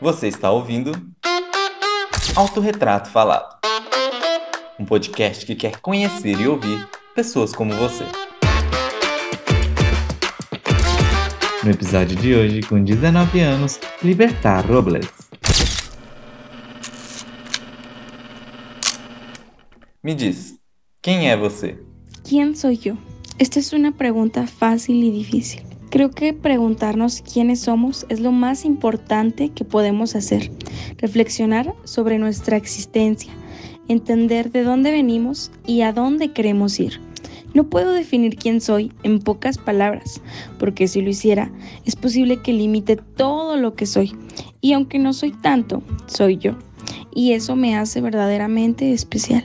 Você 0.00 0.28
está 0.28 0.50
ouvindo 0.50 0.92
Autorretrato 2.36 3.10
Falado 3.10 3.58
um 4.78 4.84
podcast 4.84 5.44
que 5.44 5.56
quer 5.56 5.80
conhecer 5.80 6.40
e 6.40 6.46
ouvir 6.46 6.88
pessoas 7.14 7.52
como 7.52 7.74
você. 7.74 8.04
No 11.64 11.70
episódio 11.70 12.16
de 12.16 12.34
hoje, 12.34 12.60
com 12.62 12.82
19 12.82 13.40
anos, 13.40 13.80
Libertar 14.02 14.64
Robles. 14.64 15.08
Me 20.00 20.14
diz, 20.14 20.54
quem 21.02 21.28
é 21.28 21.36
você? 21.36 21.76
¿Quién 22.22 22.54
soy 22.54 22.76
yo? 22.76 22.96
Esta 23.38 23.58
es 23.58 23.72
una 23.72 23.90
pregunta 23.90 24.46
fácil 24.46 25.02
y 25.02 25.10
difícil. 25.10 25.67
Creo 25.90 26.10
que 26.10 26.34
preguntarnos 26.34 27.22
quiénes 27.22 27.60
somos 27.60 28.04
es 28.10 28.20
lo 28.20 28.30
más 28.30 28.66
importante 28.66 29.48
que 29.48 29.64
podemos 29.64 30.16
hacer. 30.16 30.50
Reflexionar 30.98 31.74
sobre 31.84 32.18
nuestra 32.18 32.58
existencia, 32.58 33.32
entender 33.88 34.52
de 34.52 34.64
dónde 34.64 34.90
venimos 34.90 35.50
y 35.66 35.80
a 35.80 35.94
dónde 35.94 36.32
queremos 36.32 36.78
ir. 36.78 37.00
No 37.54 37.70
puedo 37.70 37.92
definir 37.92 38.36
quién 38.36 38.60
soy 38.60 38.92
en 39.02 39.20
pocas 39.20 39.56
palabras, 39.56 40.20
porque 40.58 40.88
si 40.88 41.00
lo 41.00 41.08
hiciera, 41.08 41.50
es 41.86 41.96
posible 41.96 42.42
que 42.42 42.52
limite 42.52 42.96
todo 42.96 43.56
lo 43.56 43.74
que 43.74 43.86
soy. 43.86 44.14
Y 44.60 44.74
aunque 44.74 44.98
no 44.98 45.14
soy 45.14 45.30
tanto, 45.30 45.82
soy 46.04 46.36
yo. 46.36 46.58
Y 47.14 47.32
eso 47.32 47.56
me 47.56 47.76
hace 47.76 48.02
verdaderamente 48.02 48.92
especial. 48.92 49.44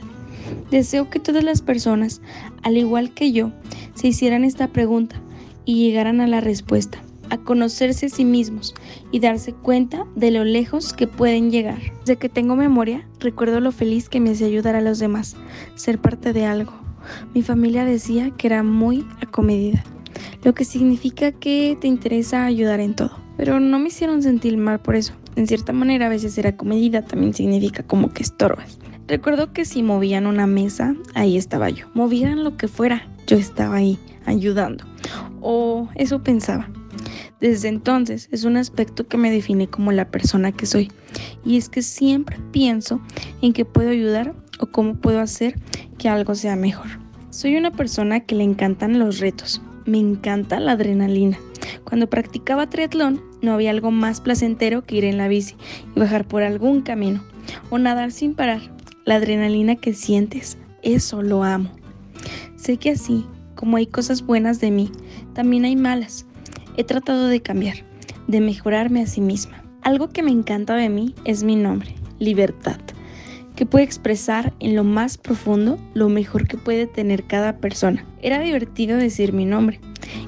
Deseo 0.70 1.08
que 1.08 1.20
todas 1.20 1.42
las 1.42 1.62
personas, 1.62 2.20
al 2.62 2.76
igual 2.76 3.14
que 3.14 3.32
yo, 3.32 3.50
se 3.94 4.08
hicieran 4.08 4.44
esta 4.44 4.68
pregunta 4.68 5.23
y 5.64 5.84
llegaran 5.84 6.20
a 6.20 6.26
la 6.26 6.40
respuesta, 6.40 6.98
a 7.30 7.38
conocerse 7.38 8.06
a 8.06 8.08
sí 8.08 8.24
mismos 8.24 8.74
y 9.10 9.20
darse 9.20 9.52
cuenta 9.52 10.06
de 10.14 10.30
lo 10.30 10.44
lejos 10.44 10.92
que 10.92 11.06
pueden 11.06 11.50
llegar. 11.50 11.78
Desde 12.00 12.16
que 12.16 12.28
tengo 12.28 12.56
memoria, 12.56 13.06
recuerdo 13.20 13.60
lo 13.60 13.72
feliz 13.72 14.08
que 14.08 14.20
me 14.20 14.30
hacía 14.30 14.46
ayudar 14.46 14.76
a 14.76 14.80
los 14.80 14.98
demás, 14.98 15.36
ser 15.74 15.98
parte 15.98 16.32
de 16.32 16.46
algo. 16.46 16.72
Mi 17.34 17.42
familia 17.42 17.84
decía 17.84 18.30
que 18.30 18.46
era 18.46 18.62
muy 18.62 19.06
acomedida, 19.20 19.84
lo 20.42 20.54
que 20.54 20.64
significa 20.64 21.32
que 21.32 21.76
te 21.80 21.88
interesa 21.88 22.44
ayudar 22.44 22.80
en 22.80 22.94
todo. 22.94 23.18
Pero 23.36 23.58
no 23.60 23.78
me 23.78 23.88
hicieron 23.88 24.22
sentir 24.22 24.56
mal 24.56 24.80
por 24.80 24.94
eso. 24.94 25.14
En 25.36 25.46
cierta 25.48 25.72
manera, 25.72 26.06
a 26.06 26.08
veces 26.08 26.34
ser 26.34 26.46
acomedida 26.46 27.02
también 27.02 27.34
significa 27.34 27.82
como 27.82 28.12
que 28.12 28.22
estorbas. 28.22 28.78
Recuerdo 29.08 29.52
que 29.52 29.64
si 29.64 29.82
movían 29.82 30.26
una 30.26 30.46
mesa, 30.46 30.94
ahí 31.14 31.36
estaba 31.36 31.68
yo. 31.68 31.86
Movían 31.94 32.44
lo 32.44 32.56
que 32.56 32.68
fuera, 32.68 33.06
yo 33.26 33.36
estaba 33.36 33.76
ahí 33.76 33.98
ayudando. 34.26 34.84
O 35.40 35.88
eso 35.94 36.22
pensaba. 36.22 36.68
Desde 37.40 37.68
entonces 37.68 38.28
es 38.32 38.44
un 38.44 38.56
aspecto 38.56 39.06
que 39.06 39.18
me 39.18 39.30
define 39.30 39.68
como 39.68 39.92
la 39.92 40.10
persona 40.10 40.52
que 40.52 40.66
soy. 40.66 40.90
Y 41.44 41.56
es 41.58 41.68
que 41.68 41.82
siempre 41.82 42.38
pienso 42.52 43.00
en 43.42 43.52
qué 43.52 43.64
puedo 43.64 43.90
ayudar 43.90 44.34
o 44.60 44.66
cómo 44.66 44.94
puedo 44.94 45.20
hacer 45.20 45.60
que 45.98 46.08
algo 46.08 46.34
sea 46.34 46.56
mejor. 46.56 46.86
Soy 47.30 47.56
una 47.56 47.70
persona 47.70 48.20
que 48.20 48.34
le 48.34 48.44
encantan 48.44 48.98
los 48.98 49.18
retos. 49.18 49.60
Me 49.84 49.98
encanta 49.98 50.60
la 50.60 50.72
adrenalina. 50.72 51.38
Cuando 51.84 52.08
practicaba 52.08 52.70
triatlón 52.70 53.20
no 53.42 53.52
había 53.52 53.70
algo 53.70 53.90
más 53.90 54.20
placentero 54.20 54.82
que 54.82 54.96
ir 54.96 55.04
en 55.04 55.18
la 55.18 55.28
bici 55.28 55.56
y 55.94 56.00
bajar 56.00 56.26
por 56.26 56.42
algún 56.42 56.80
camino 56.80 57.22
o 57.70 57.78
nadar 57.78 58.12
sin 58.12 58.34
parar. 58.34 58.60
La 59.04 59.16
adrenalina 59.16 59.76
que 59.76 59.92
sientes, 59.92 60.56
eso 60.82 61.20
lo 61.20 61.44
amo. 61.44 61.70
Sé 62.64 62.78
que 62.78 62.92
así 62.92 63.26
como 63.56 63.76
hay 63.76 63.86
cosas 63.86 64.24
buenas 64.24 64.58
de 64.58 64.70
mí, 64.70 64.90
también 65.34 65.66
hay 65.66 65.76
malas. 65.76 66.24
He 66.78 66.84
tratado 66.84 67.26
de 67.26 67.42
cambiar, 67.42 67.76
de 68.26 68.40
mejorarme 68.40 69.02
a 69.02 69.06
sí 69.06 69.20
misma. 69.20 69.62
Algo 69.82 70.08
que 70.08 70.22
me 70.22 70.30
encanta 70.30 70.74
de 70.74 70.88
mí 70.88 71.14
es 71.26 71.44
mi 71.44 71.56
nombre, 71.56 71.94
Libertad, 72.18 72.80
que 73.54 73.66
puede 73.66 73.84
expresar 73.84 74.54
en 74.60 74.76
lo 74.76 74.82
más 74.82 75.18
profundo 75.18 75.78
lo 75.92 76.08
mejor 76.08 76.48
que 76.48 76.56
puede 76.56 76.86
tener 76.86 77.24
cada 77.24 77.58
persona. 77.58 78.06
Era 78.22 78.40
divertido 78.40 78.96
decir 78.96 79.34
mi 79.34 79.44
nombre, 79.44 79.78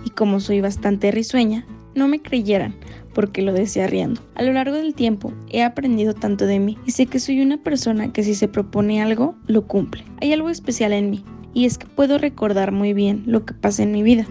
y 0.05 0.11
como 0.11 0.39
soy 0.39 0.61
bastante 0.61 1.11
risueña, 1.13 1.65
no 1.95 2.07
me 2.07 2.21
creyeran 2.21 2.75
porque 3.15 3.41
lo 3.41 3.55
decía 3.55 3.87
riendo. 3.87 4.21
A 4.35 4.43
lo 4.43 4.53
largo 4.53 4.77
del 4.77 4.95
tiempo 4.95 5.33
he 5.49 5.63
aprendido 5.63 6.13
tanto 6.13 6.45
de 6.45 6.59
mí 6.59 6.77
y 6.85 6.91
sé 6.91 7.07
que 7.07 7.19
soy 7.19 7.41
una 7.41 7.57
persona 7.57 8.13
que 8.13 8.23
si 8.23 8.35
se 8.35 8.47
propone 8.47 9.01
algo, 9.01 9.35
lo 9.47 9.67
cumple. 9.67 10.05
Hay 10.21 10.35
algo 10.35 10.51
especial 10.51 10.93
en 10.93 11.09
mí, 11.09 11.25
y 11.57 11.65
es 11.65 11.79
que 11.79 11.87
puedo 11.87 12.19
recordar 12.19 12.71
muy 12.71 12.93
bien 12.93 13.23
lo 13.25 13.47
que 13.47 13.55
pasa 13.55 13.83
en 13.83 13.91
mi 13.91 14.03
vida. 14.03 14.27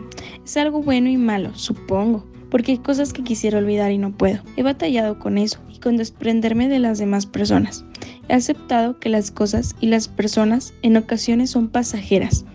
Es 0.45 0.57
algo 0.57 0.83
bueno 0.83 1.09
y 1.09 1.17
malo, 1.17 1.55
supongo, 1.55 2.23
porque 2.51 2.73
hay 2.73 2.77
cosas 2.77 3.13
que 3.13 3.23
quisiera 3.23 3.57
olvidar 3.57 3.91
y 3.91 3.97
no 3.97 4.15
puedo. 4.15 4.43
He 4.57 4.61
batallado 4.61 5.17
con 5.17 5.39
eso 5.39 5.57
y 5.73 5.79
con 5.79 5.97
desprenderme 5.97 6.69
de 6.69 6.77
las 6.77 6.99
demás 6.99 7.25
personas. 7.25 7.83
He 8.29 8.33
aceptado 8.35 8.99
que 8.99 9.09
las 9.09 9.31
cosas 9.31 9.75
y 9.81 9.87
las 9.87 10.07
personas 10.07 10.75
en 10.83 10.97
ocasiones 10.97 11.49
son 11.49 11.67
pasajeras 11.67 12.45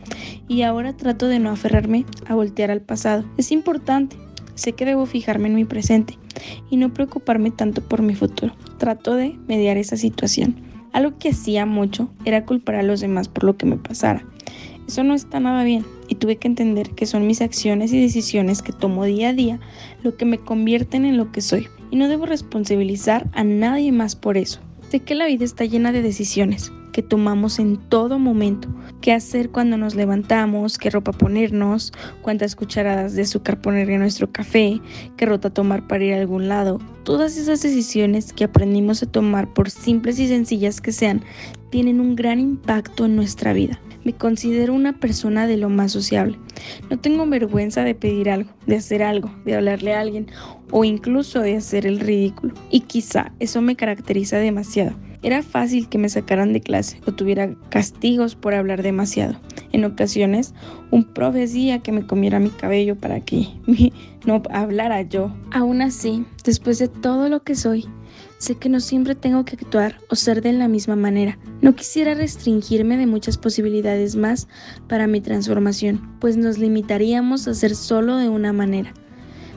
y 0.46 0.62
ahora 0.62 0.96
trato 0.96 1.26
de 1.26 1.40
no 1.40 1.50
aferrarme 1.50 2.06
a 2.28 2.36
voltear 2.36 2.70
al 2.70 2.80
pasado. 2.80 3.24
Es 3.38 3.50
importante. 3.50 4.16
Sé 4.54 4.74
que 4.74 4.84
debo 4.84 5.04
fijarme 5.04 5.48
en 5.48 5.56
mi 5.56 5.64
presente 5.64 6.16
y 6.70 6.76
no 6.76 6.94
preocuparme 6.94 7.50
tanto 7.50 7.82
por 7.82 8.02
mi 8.02 8.14
futuro. 8.14 8.54
Trato 8.78 9.16
de 9.16 9.36
mediar 9.48 9.78
esa 9.78 9.96
situación. 9.96 10.54
Algo 10.92 11.18
que 11.18 11.30
hacía 11.30 11.66
mucho 11.66 12.08
era 12.24 12.44
culpar 12.44 12.76
a 12.76 12.84
los 12.84 13.00
demás 13.00 13.26
por 13.26 13.42
lo 13.42 13.56
que 13.56 13.66
me 13.66 13.76
pasara. 13.76 14.24
Eso 14.90 15.04
no 15.04 15.14
está 15.14 15.38
nada 15.38 15.62
bien 15.62 15.86
y 16.08 16.16
tuve 16.16 16.34
que 16.34 16.48
entender 16.48 16.90
que 16.90 17.06
son 17.06 17.24
mis 17.24 17.42
acciones 17.42 17.92
y 17.92 18.00
decisiones 18.00 18.60
que 18.60 18.72
tomo 18.72 19.04
día 19.04 19.28
a 19.28 19.32
día 19.32 19.60
lo 20.02 20.16
que 20.16 20.24
me 20.24 20.38
convierten 20.38 21.04
en 21.04 21.16
lo 21.16 21.30
que 21.30 21.42
soy 21.42 21.68
y 21.92 21.96
no 21.96 22.08
debo 22.08 22.26
responsabilizar 22.26 23.30
a 23.32 23.44
nadie 23.44 23.92
más 23.92 24.16
por 24.16 24.36
eso. 24.36 24.58
Sé 24.90 24.98
que 24.98 25.14
la 25.14 25.26
vida 25.26 25.44
está 25.44 25.64
llena 25.64 25.92
de 25.92 26.02
decisiones 26.02 26.72
que 26.92 27.02
tomamos 27.02 27.60
en 27.60 27.76
todo 27.76 28.18
momento. 28.18 28.66
Qué 29.00 29.12
hacer 29.12 29.50
cuando 29.50 29.76
nos 29.76 29.94
levantamos, 29.94 30.76
qué 30.76 30.90
ropa 30.90 31.12
ponernos, 31.12 31.92
cuántas 32.20 32.56
cucharadas 32.56 33.14
de 33.14 33.22
azúcar 33.22 33.60
poner 33.60 33.88
en 33.90 34.00
nuestro 34.00 34.32
café, 34.32 34.80
qué 35.16 35.24
ruta 35.24 35.50
tomar 35.50 35.86
para 35.86 36.02
ir 36.02 36.14
a 36.14 36.18
algún 36.18 36.48
lado. 36.48 36.80
Todas 37.04 37.36
esas 37.36 37.62
decisiones 37.62 38.32
que 38.32 38.42
aprendimos 38.42 39.04
a 39.04 39.06
tomar 39.06 39.54
por 39.54 39.70
simples 39.70 40.18
y 40.18 40.26
sencillas 40.26 40.80
que 40.80 40.90
sean, 40.90 41.22
tienen 41.70 42.00
un 42.00 42.16
gran 42.16 42.40
impacto 42.40 43.04
en 43.04 43.14
nuestra 43.14 43.52
vida. 43.52 43.80
Me 44.04 44.12
considero 44.14 44.74
una 44.74 44.94
persona 44.98 45.46
de 45.46 45.56
lo 45.56 45.68
más 45.68 45.92
sociable. 45.92 46.38
No 46.90 46.98
tengo 46.98 47.26
vergüenza 47.26 47.84
de 47.84 47.94
pedir 47.94 48.30
algo, 48.30 48.50
de 48.66 48.76
hacer 48.76 49.02
algo, 49.02 49.30
de 49.44 49.56
hablarle 49.56 49.94
a 49.94 50.00
alguien 50.00 50.26
o 50.70 50.84
incluso 50.84 51.40
de 51.40 51.56
hacer 51.56 51.86
el 51.86 52.00
ridículo. 52.00 52.54
Y 52.70 52.80
quizá 52.80 53.32
eso 53.38 53.60
me 53.60 53.76
caracteriza 53.76 54.38
demasiado. 54.38 54.94
Era 55.22 55.42
fácil 55.42 55.88
que 55.88 55.98
me 55.98 56.08
sacaran 56.08 56.52
de 56.52 56.60
clase 56.60 57.00
o 57.06 57.12
tuviera 57.12 57.54
castigos 57.68 58.34
por 58.34 58.54
hablar 58.54 58.82
demasiado. 58.82 59.38
En 59.72 59.84
ocasiones, 59.84 60.54
un 60.90 61.04
profe 61.04 61.40
decía 61.40 61.80
que 61.80 61.92
me 61.92 62.06
comiera 62.06 62.38
mi 62.38 62.50
cabello 62.50 62.96
para 62.96 63.20
que 63.20 63.48
no 64.26 64.42
hablara 64.50 65.02
yo. 65.02 65.34
Aún 65.52 65.82
así, 65.82 66.24
después 66.44 66.78
de 66.78 66.88
todo 66.88 67.28
lo 67.28 67.42
que 67.42 67.54
soy, 67.54 67.86
Sé 68.38 68.54
que 68.54 68.70
no 68.70 68.80
siempre 68.80 69.14
tengo 69.14 69.44
que 69.44 69.56
actuar 69.56 69.98
o 70.08 70.16
ser 70.16 70.40
de 70.40 70.54
la 70.54 70.66
misma 70.66 70.96
manera. 70.96 71.38
No 71.60 71.74
quisiera 71.74 72.14
restringirme 72.14 72.96
de 72.96 73.06
muchas 73.06 73.36
posibilidades 73.36 74.16
más 74.16 74.48
para 74.88 75.06
mi 75.06 75.20
transformación, 75.20 76.16
pues 76.20 76.38
nos 76.38 76.56
limitaríamos 76.56 77.46
a 77.46 77.54
ser 77.54 77.76
solo 77.76 78.16
de 78.16 78.30
una 78.30 78.54
manera. 78.54 78.94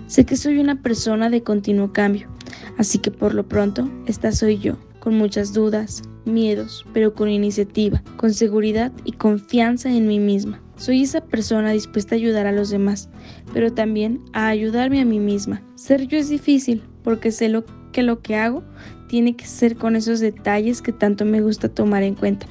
Sé 0.08 0.26
que 0.26 0.36
soy 0.36 0.58
una 0.58 0.82
persona 0.82 1.30
de 1.30 1.44
continuo 1.44 1.94
cambio, 1.94 2.28
así 2.78 2.98
que 2.98 3.10
por 3.10 3.34
lo 3.34 3.48
pronto, 3.48 3.90
esta 4.06 4.34
soy 4.34 4.60
yo, 4.60 4.78
con 5.04 5.18
muchas 5.18 5.52
dudas, 5.52 6.02
miedos, 6.24 6.86
pero 6.94 7.14
con 7.14 7.28
iniciativa, 7.28 8.02
con 8.16 8.34
seguridad 8.34 8.94
y 9.04 9.12
confianza 9.12 9.92
en 9.92 10.08
mí 10.08 10.18
misma. 10.18 10.62
Soy 10.78 11.04
esa 11.04 11.20
persona 11.20 11.72
dispuesta 11.72 12.16
a 12.16 12.20
ayudar 12.20 12.48
a 12.48 12.54
los 12.54 12.70
demás, 12.70 13.10
pero 13.52 13.74
también 13.74 14.22
a 14.32 14.48
ayudarme 14.48 15.02
a 15.02 15.06
mí 15.06 15.20
misma. 15.20 15.62
Ser 15.76 16.08
yo 16.08 16.18
es 16.18 16.30
difícil 16.30 16.84
porque 17.04 17.34
sé 17.34 17.50
lo 17.50 17.66
que 17.92 18.02
lo 18.02 18.22
que 18.22 18.38
hago 18.38 18.64
tiene 19.10 19.36
que 19.36 19.46
ser 19.46 19.76
con 19.76 19.98
esos 19.98 20.22
detalles 20.22 20.82
que 20.82 20.94
tanto 20.94 21.26
me 21.26 21.42
gusta 21.42 21.68
tomar 21.68 22.04
en 22.04 22.16
cuenta, 22.16 22.46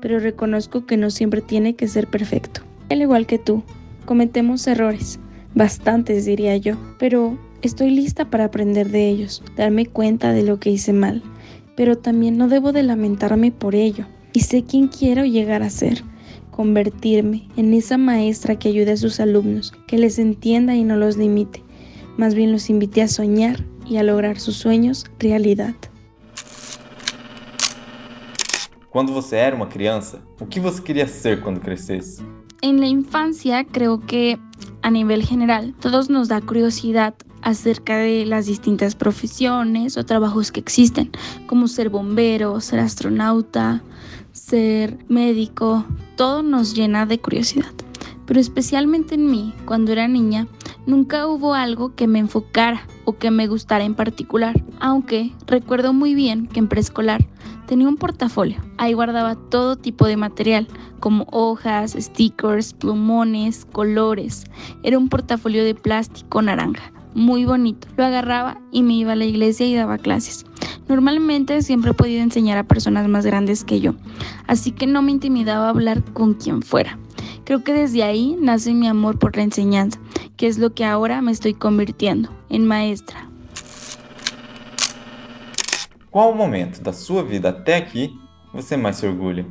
pero 0.00 0.18
reconozco 0.18 0.86
que 0.86 0.96
no 0.96 1.10
siempre 1.10 1.42
tiene 1.42 1.76
que 1.76 1.88
ser 1.88 2.06
perfecto. 2.06 2.62
Al 2.88 3.02
igual 3.02 3.26
que 3.26 3.38
tú, 3.38 3.62
cometemos 4.06 4.66
errores, 4.66 5.20
bastantes 5.54 6.24
diría 6.24 6.56
yo, 6.56 6.78
pero 6.98 7.38
estoy 7.60 7.90
lista 7.90 8.30
para 8.30 8.46
aprender 8.46 8.88
de 8.88 9.10
ellos, 9.10 9.42
darme 9.58 9.84
cuenta 9.84 10.32
de 10.32 10.42
lo 10.42 10.58
que 10.58 10.70
hice 10.70 10.94
mal, 10.94 11.22
pero 11.78 11.96
también 11.96 12.36
no 12.36 12.48
debo 12.48 12.72
de 12.72 12.82
lamentarme 12.82 13.52
por 13.52 13.76
ello, 13.76 14.04
y 14.32 14.40
sé 14.40 14.64
quién 14.64 14.88
quiero 14.88 15.24
llegar 15.24 15.62
a 15.62 15.70
ser 15.70 16.02
convertirme 16.50 17.46
en 17.56 17.72
esa 17.72 17.96
maestra 17.96 18.58
que 18.58 18.68
ayude 18.68 18.90
a 18.90 18.96
sus 18.96 19.20
alumnos, 19.20 19.72
que 19.86 19.96
les 19.96 20.18
entienda 20.18 20.74
y 20.74 20.82
no 20.82 20.96
los 20.96 21.16
limite, 21.16 21.62
más 22.16 22.34
bien 22.34 22.50
los 22.50 22.68
invite 22.68 23.02
a 23.02 23.06
soñar 23.06 23.64
y 23.86 23.98
a 23.98 24.02
lograr 24.02 24.40
sus 24.40 24.56
sueños 24.56 25.06
realidad. 25.20 25.76
Quando 28.90 29.12
você 29.12 29.36
era 29.36 29.54
uma 29.54 29.68
criança, 29.68 30.20
o 30.40 30.46
que 30.46 30.58
você 30.58 30.82
queria 30.82 31.06
ser 31.06 31.42
quando 31.42 31.60
crescesse? 31.60 32.20
En 32.60 32.80
la 32.80 32.88
infancia 32.88 33.62
creo 33.62 34.00
que 34.04 34.36
a 34.82 34.90
nivel 34.90 35.22
general 35.24 35.72
todos 35.80 36.10
nos 36.10 36.26
da 36.26 36.40
curiosidad 36.40 37.14
acerca 37.48 37.96
de 37.96 38.26
las 38.26 38.44
distintas 38.44 38.94
profesiones 38.94 39.96
o 39.96 40.04
trabajos 40.04 40.52
que 40.52 40.60
existen, 40.60 41.10
como 41.46 41.66
ser 41.66 41.88
bombero, 41.88 42.60
ser 42.60 42.78
astronauta, 42.78 43.82
ser 44.32 44.98
médico, 45.08 45.86
todo 46.16 46.42
nos 46.42 46.74
llena 46.74 47.06
de 47.06 47.18
curiosidad. 47.18 47.72
Pero 48.26 48.38
especialmente 48.38 49.14
en 49.14 49.30
mí, 49.30 49.54
cuando 49.64 49.92
era 49.92 50.06
niña, 50.08 50.46
nunca 50.86 51.26
hubo 51.26 51.54
algo 51.54 51.94
que 51.94 52.06
me 52.06 52.18
enfocara 52.18 52.86
o 53.06 53.16
que 53.16 53.30
me 53.30 53.46
gustara 53.46 53.84
en 53.84 53.94
particular, 53.94 54.62
aunque 54.78 55.32
recuerdo 55.46 55.94
muy 55.94 56.14
bien 56.14 56.48
que 56.48 56.58
en 56.58 56.68
preescolar 56.68 57.26
tenía 57.66 57.88
un 57.88 57.96
portafolio. 57.96 58.60
Ahí 58.76 58.92
guardaba 58.92 59.36
todo 59.36 59.76
tipo 59.76 60.06
de 60.06 60.18
material, 60.18 60.68
como 61.00 61.26
hojas, 61.30 61.96
stickers, 61.98 62.74
plumones, 62.74 63.64
colores. 63.72 64.44
Era 64.82 64.98
un 64.98 65.08
portafolio 65.08 65.64
de 65.64 65.74
plástico 65.74 66.42
naranja, 66.42 66.92
muy 67.18 67.44
bonito. 67.44 67.88
Lo 67.96 68.04
agarraba 68.04 68.60
y 68.72 68.82
me 68.82 68.94
iba 68.94 69.12
a 69.12 69.16
la 69.16 69.24
iglesia 69.24 69.66
y 69.66 69.74
daba 69.74 69.98
clases. 69.98 70.46
Normalmente 70.88 71.60
siempre 71.62 71.90
he 71.90 71.94
podido 71.94 72.22
enseñar 72.22 72.56
a 72.56 72.64
personas 72.64 73.06
más 73.08 73.26
grandes 73.26 73.64
que 73.64 73.80
yo, 73.80 73.94
así 74.46 74.72
que 74.72 74.86
no 74.86 75.02
me 75.02 75.10
intimidaba 75.10 75.68
hablar 75.68 76.02
con 76.14 76.34
quien 76.34 76.62
fuera. 76.62 76.98
Creo 77.44 77.62
que 77.62 77.72
desde 77.74 78.02
ahí 78.02 78.36
nace 78.40 78.72
mi 78.72 78.88
amor 78.88 79.18
por 79.18 79.36
la 79.36 79.42
enseñanza, 79.42 80.00
que 80.36 80.46
es 80.46 80.58
lo 80.58 80.72
que 80.72 80.84
ahora 80.84 81.20
me 81.20 81.32
estoy 81.32 81.54
convirtiendo 81.54 82.30
en 82.48 82.66
maestra. 82.66 83.28
¿Cuál 86.10 86.34
momento 86.34 86.80
de 86.80 86.92
su 86.94 87.22
vida 87.22 87.50
até 87.50 87.74
aquí 87.74 88.18
você 88.52 88.76
más 88.78 88.98
se 88.98 89.08
orgulha? 89.08 89.44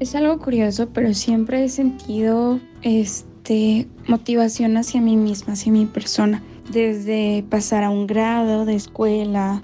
Es 0.00 0.14
algo 0.14 0.38
curioso, 0.38 0.88
pero 0.92 1.14
siempre 1.14 1.64
he 1.64 1.68
sentido 1.68 2.58
este 2.82 3.88
motivación 4.08 4.76
hacia 4.76 5.00
mí 5.00 5.16
misma, 5.16 5.52
hacia 5.54 5.72
mi 5.72 5.86
persona. 5.86 6.42
Desde 6.70 7.44
pasar 7.48 7.84
a 7.84 7.90
un 7.90 8.06
grado 8.06 8.64
de 8.64 8.74
escuela, 8.74 9.62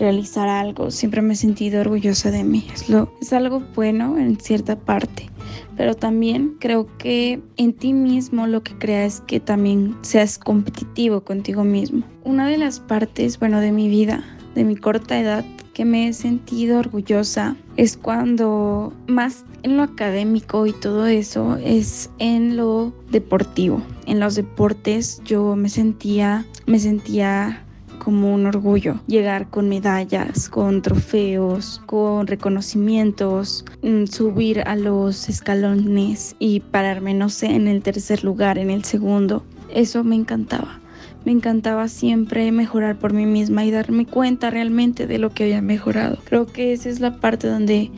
realizar 0.00 0.48
algo, 0.48 0.90
siempre 0.90 1.22
me 1.22 1.34
he 1.34 1.36
sentido 1.36 1.82
orgullosa 1.82 2.30
de 2.30 2.42
mí. 2.42 2.66
Es, 3.20 3.32
algo 3.32 3.62
bueno 3.74 4.18
en 4.18 4.40
cierta 4.40 4.78
parte, 4.78 5.30
pero 5.76 5.94
también 5.94 6.56
creo 6.58 6.88
que 6.96 7.40
en 7.56 7.72
ti 7.74 7.92
mismo 7.92 8.46
lo 8.46 8.62
que 8.62 8.76
crea 8.78 9.04
es 9.04 9.20
que 9.20 9.38
también 9.38 9.96
seas 10.00 10.38
competitivo 10.38 11.20
contigo 11.20 11.64
mismo. 11.64 12.02
Una 12.24 12.48
de 12.48 12.56
las 12.56 12.80
partes, 12.80 13.38
bueno, 13.38 13.60
de 13.60 13.72
mi 13.72 13.88
vida, 13.88 14.24
de 14.54 14.64
mi 14.64 14.74
corta 14.74 15.20
edad, 15.20 15.44
que 15.74 15.84
me 15.84 16.08
he 16.08 16.12
sentido 16.12 16.78
orgullosa 16.78 17.56
es 17.76 17.96
cuando 17.96 18.92
más 19.06 19.44
en 19.62 19.76
lo 19.76 19.82
académico 19.82 20.66
y 20.66 20.72
todo 20.72 21.06
eso 21.06 21.56
es 21.56 22.10
en 22.18 22.56
lo 22.56 22.92
deportivo. 23.10 23.82
En 24.10 24.18
los 24.18 24.34
deportes 24.34 25.22
yo 25.24 25.54
me 25.54 25.68
sentía 25.68 26.44
me 26.66 26.80
sentía 26.80 27.62
como 28.00 28.34
un 28.34 28.44
orgullo 28.44 29.00
llegar 29.06 29.48
con 29.50 29.68
medallas, 29.68 30.48
con 30.48 30.82
trofeos, 30.82 31.80
con 31.86 32.26
reconocimientos, 32.26 33.64
mm, 33.82 34.06
subir 34.06 34.62
a 34.66 34.74
los 34.74 35.28
escalones 35.28 36.34
y 36.40 36.58
pararme, 36.58 37.14
no 37.14 37.28
sé, 37.28 37.54
en 37.54 37.68
el 37.68 37.82
tercer 37.82 38.24
lugar, 38.24 38.58
en 38.58 38.70
el 38.70 38.82
segundo. 38.82 39.44
Eso 39.72 40.02
me 40.02 40.16
encantaba. 40.16 40.80
Me 41.24 41.30
encantaba 41.30 41.86
siempre 41.86 42.50
mejorar 42.50 42.98
por 42.98 43.12
mí 43.12 43.26
misma 43.26 43.64
y 43.64 43.70
darme 43.70 44.06
cuenta 44.06 44.50
realmente 44.50 45.06
de 45.06 45.18
lo 45.18 45.30
que 45.30 45.44
había 45.44 45.62
mejorado. 45.62 46.18
Creo 46.24 46.46
que 46.46 46.72
esa 46.72 46.88
es 46.88 46.98
la 46.98 47.20
parte 47.20 47.46
donde 47.46 47.92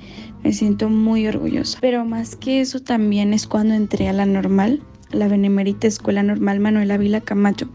me 0.45 0.53
siento 0.53 0.91
muy 0.91 1.27
orgullosa. 1.27 1.79
Pero 1.81 2.05
más 2.05 2.37
que 2.37 2.61
eso 2.61 2.81
también 2.81 3.33
es 3.33 3.47
cuando 3.47 3.73
entré 3.73 4.11
a 4.11 4.13
la 4.13 4.27
normal, 4.27 4.83
la 5.13 5.29
Benemérita 5.29 5.87
Escuela 5.87 6.23
Normal 6.23 6.61
Manuel 6.61 6.91
Ávila 6.91 7.21
Camacho, 7.21 7.69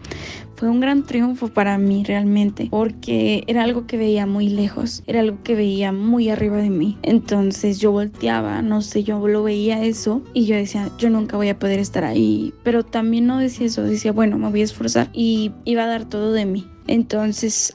fue 0.58 0.70
un 0.70 0.80
gran 0.80 1.04
triunfo 1.04 1.50
para 1.50 1.78
mí 1.78 2.04
realmente, 2.04 2.68
porque 2.72 3.44
era 3.46 3.64
algo 3.64 3.86
que 3.86 3.96
veía 3.96 4.26
muy 4.26 4.50
lejos, 4.50 5.04
era 5.06 5.20
algo 5.20 5.38
que 5.44 5.54
veía 5.54 5.92
muy 5.92 6.30
arriba 6.30 6.58
de 6.58 6.72
mí. 6.72 6.98
Entonces 7.04 7.80
yo 7.80 7.92
volteaba, 7.92 8.64
no 8.64 8.82
sé, 8.82 9.04
yo 9.04 9.28
lo 9.28 9.44
veía 9.44 9.84
eso 9.84 10.24
y 10.34 10.46
yo 10.46 10.56
decía, 10.56 10.90
yo 10.98 11.12
nunca 11.12 11.38
voy 11.38 11.50
a 11.50 11.60
poder 11.60 11.80
estar 11.80 12.04
ahí. 12.04 12.56
Pero 12.64 12.84
también 12.84 13.28
no 13.28 13.38
decía 13.38 13.68
eso, 13.68 13.84
decía, 13.84 14.12
bueno, 14.12 14.40
me 14.40 14.50
voy 14.50 14.62
a 14.62 14.64
esforzar 14.64 15.10
y 15.14 15.52
iba 15.64 15.84
a 15.84 15.88
dar 15.88 16.06
todo 16.06 16.34
de 16.34 16.48
mí. 16.48 16.68
Entonces, 16.88 17.74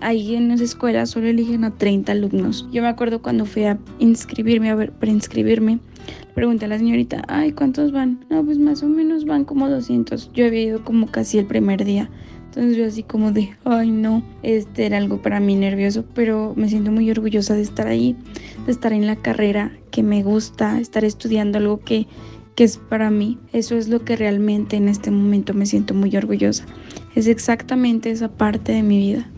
ahí 0.00 0.34
en 0.34 0.50
esa 0.50 0.64
escuela 0.64 1.04
solo 1.06 1.26
eligen 1.26 1.64
a 1.64 1.76
30 1.76 2.12
alumnos. 2.12 2.66
Yo 2.72 2.82
me 2.82 2.88
acuerdo 2.88 3.20
cuando 3.20 3.44
fui 3.44 3.64
a 3.64 3.78
inscribirme, 3.98 4.70
a 4.70 4.74
ver, 4.74 4.90
para 4.90 5.12
inscribirme, 5.12 5.80
pregunté 6.34 6.66
a 6.66 6.68
la 6.68 6.78
señorita, 6.78 7.22
ay, 7.28 7.52
¿cuántos 7.52 7.92
van? 7.92 8.24
No, 8.30 8.44
pues 8.44 8.58
más 8.58 8.82
o 8.82 8.88
menos 8.88 9.24
van 9.24 9.44
como 9.44 9.68
200. 9.68 10.32
Yo 10.32 10.46
había 10.46 10.62
ido 10.62 10.84
como 10.84 11.06
casi 11.06 11.38
el 11.38 11.46
primer 11.46 11.84
día. 11.84 12.10
Entonces 12.48 12.76
yo 12.76 12.86
así 12.86 13.02
como 13.02 13.30
de, 13.30 13.54
ay 13.64 13.90
no, 13.90 14.22
este 14.42 14.86
era 14.86 14.96
algo 14.96 15.20
para 15.20 15.38
mí 15.38 15.54
nervioso, 15.54 16.04
pero 16.14 16.54
me 16.56 16.68
siento 16.68 16.90
muy 16.90 17.10
orgullosa 17.10 17.54
de 17.54 17.60
estar 17.60 17.86
ahí, 17.86 18.16
de 18.64 18.72
estar 18.72 18.92
en 18.92 19.06
la 19.06 19.16
carrera 19.16 19.72
que 19.90 20.02
me 20.02 20.22
gusta, 20.22 20.80
estar 20.80 21.04
estudiando 21.04 21.58
algo 21.58 21.80
que, 21.80 22.06
que 22.54 22.64
es 22.64 22.78
para 22.78 23.10
mí. 23.10 23.38
Eso 23.52 23.76
es 23.76 23.88
lo 23.88 24.02
que 24.04 24.16
realmente 24.16 24.76
en 24.76 24.88
este 24.88 25.10
momento 25.10 25.52
me 25.52 25.66
siento 25.66 25.92
muy 25.92 26.16
orgullosa. 26.16 26.64
Es 27.14 27.26
exactamente 27.26 28.10
esa 28.10 28.28
parte 28.28 28.72
de 28.72 28.82
mi 28.82 28.98
vida. 28.98 29.28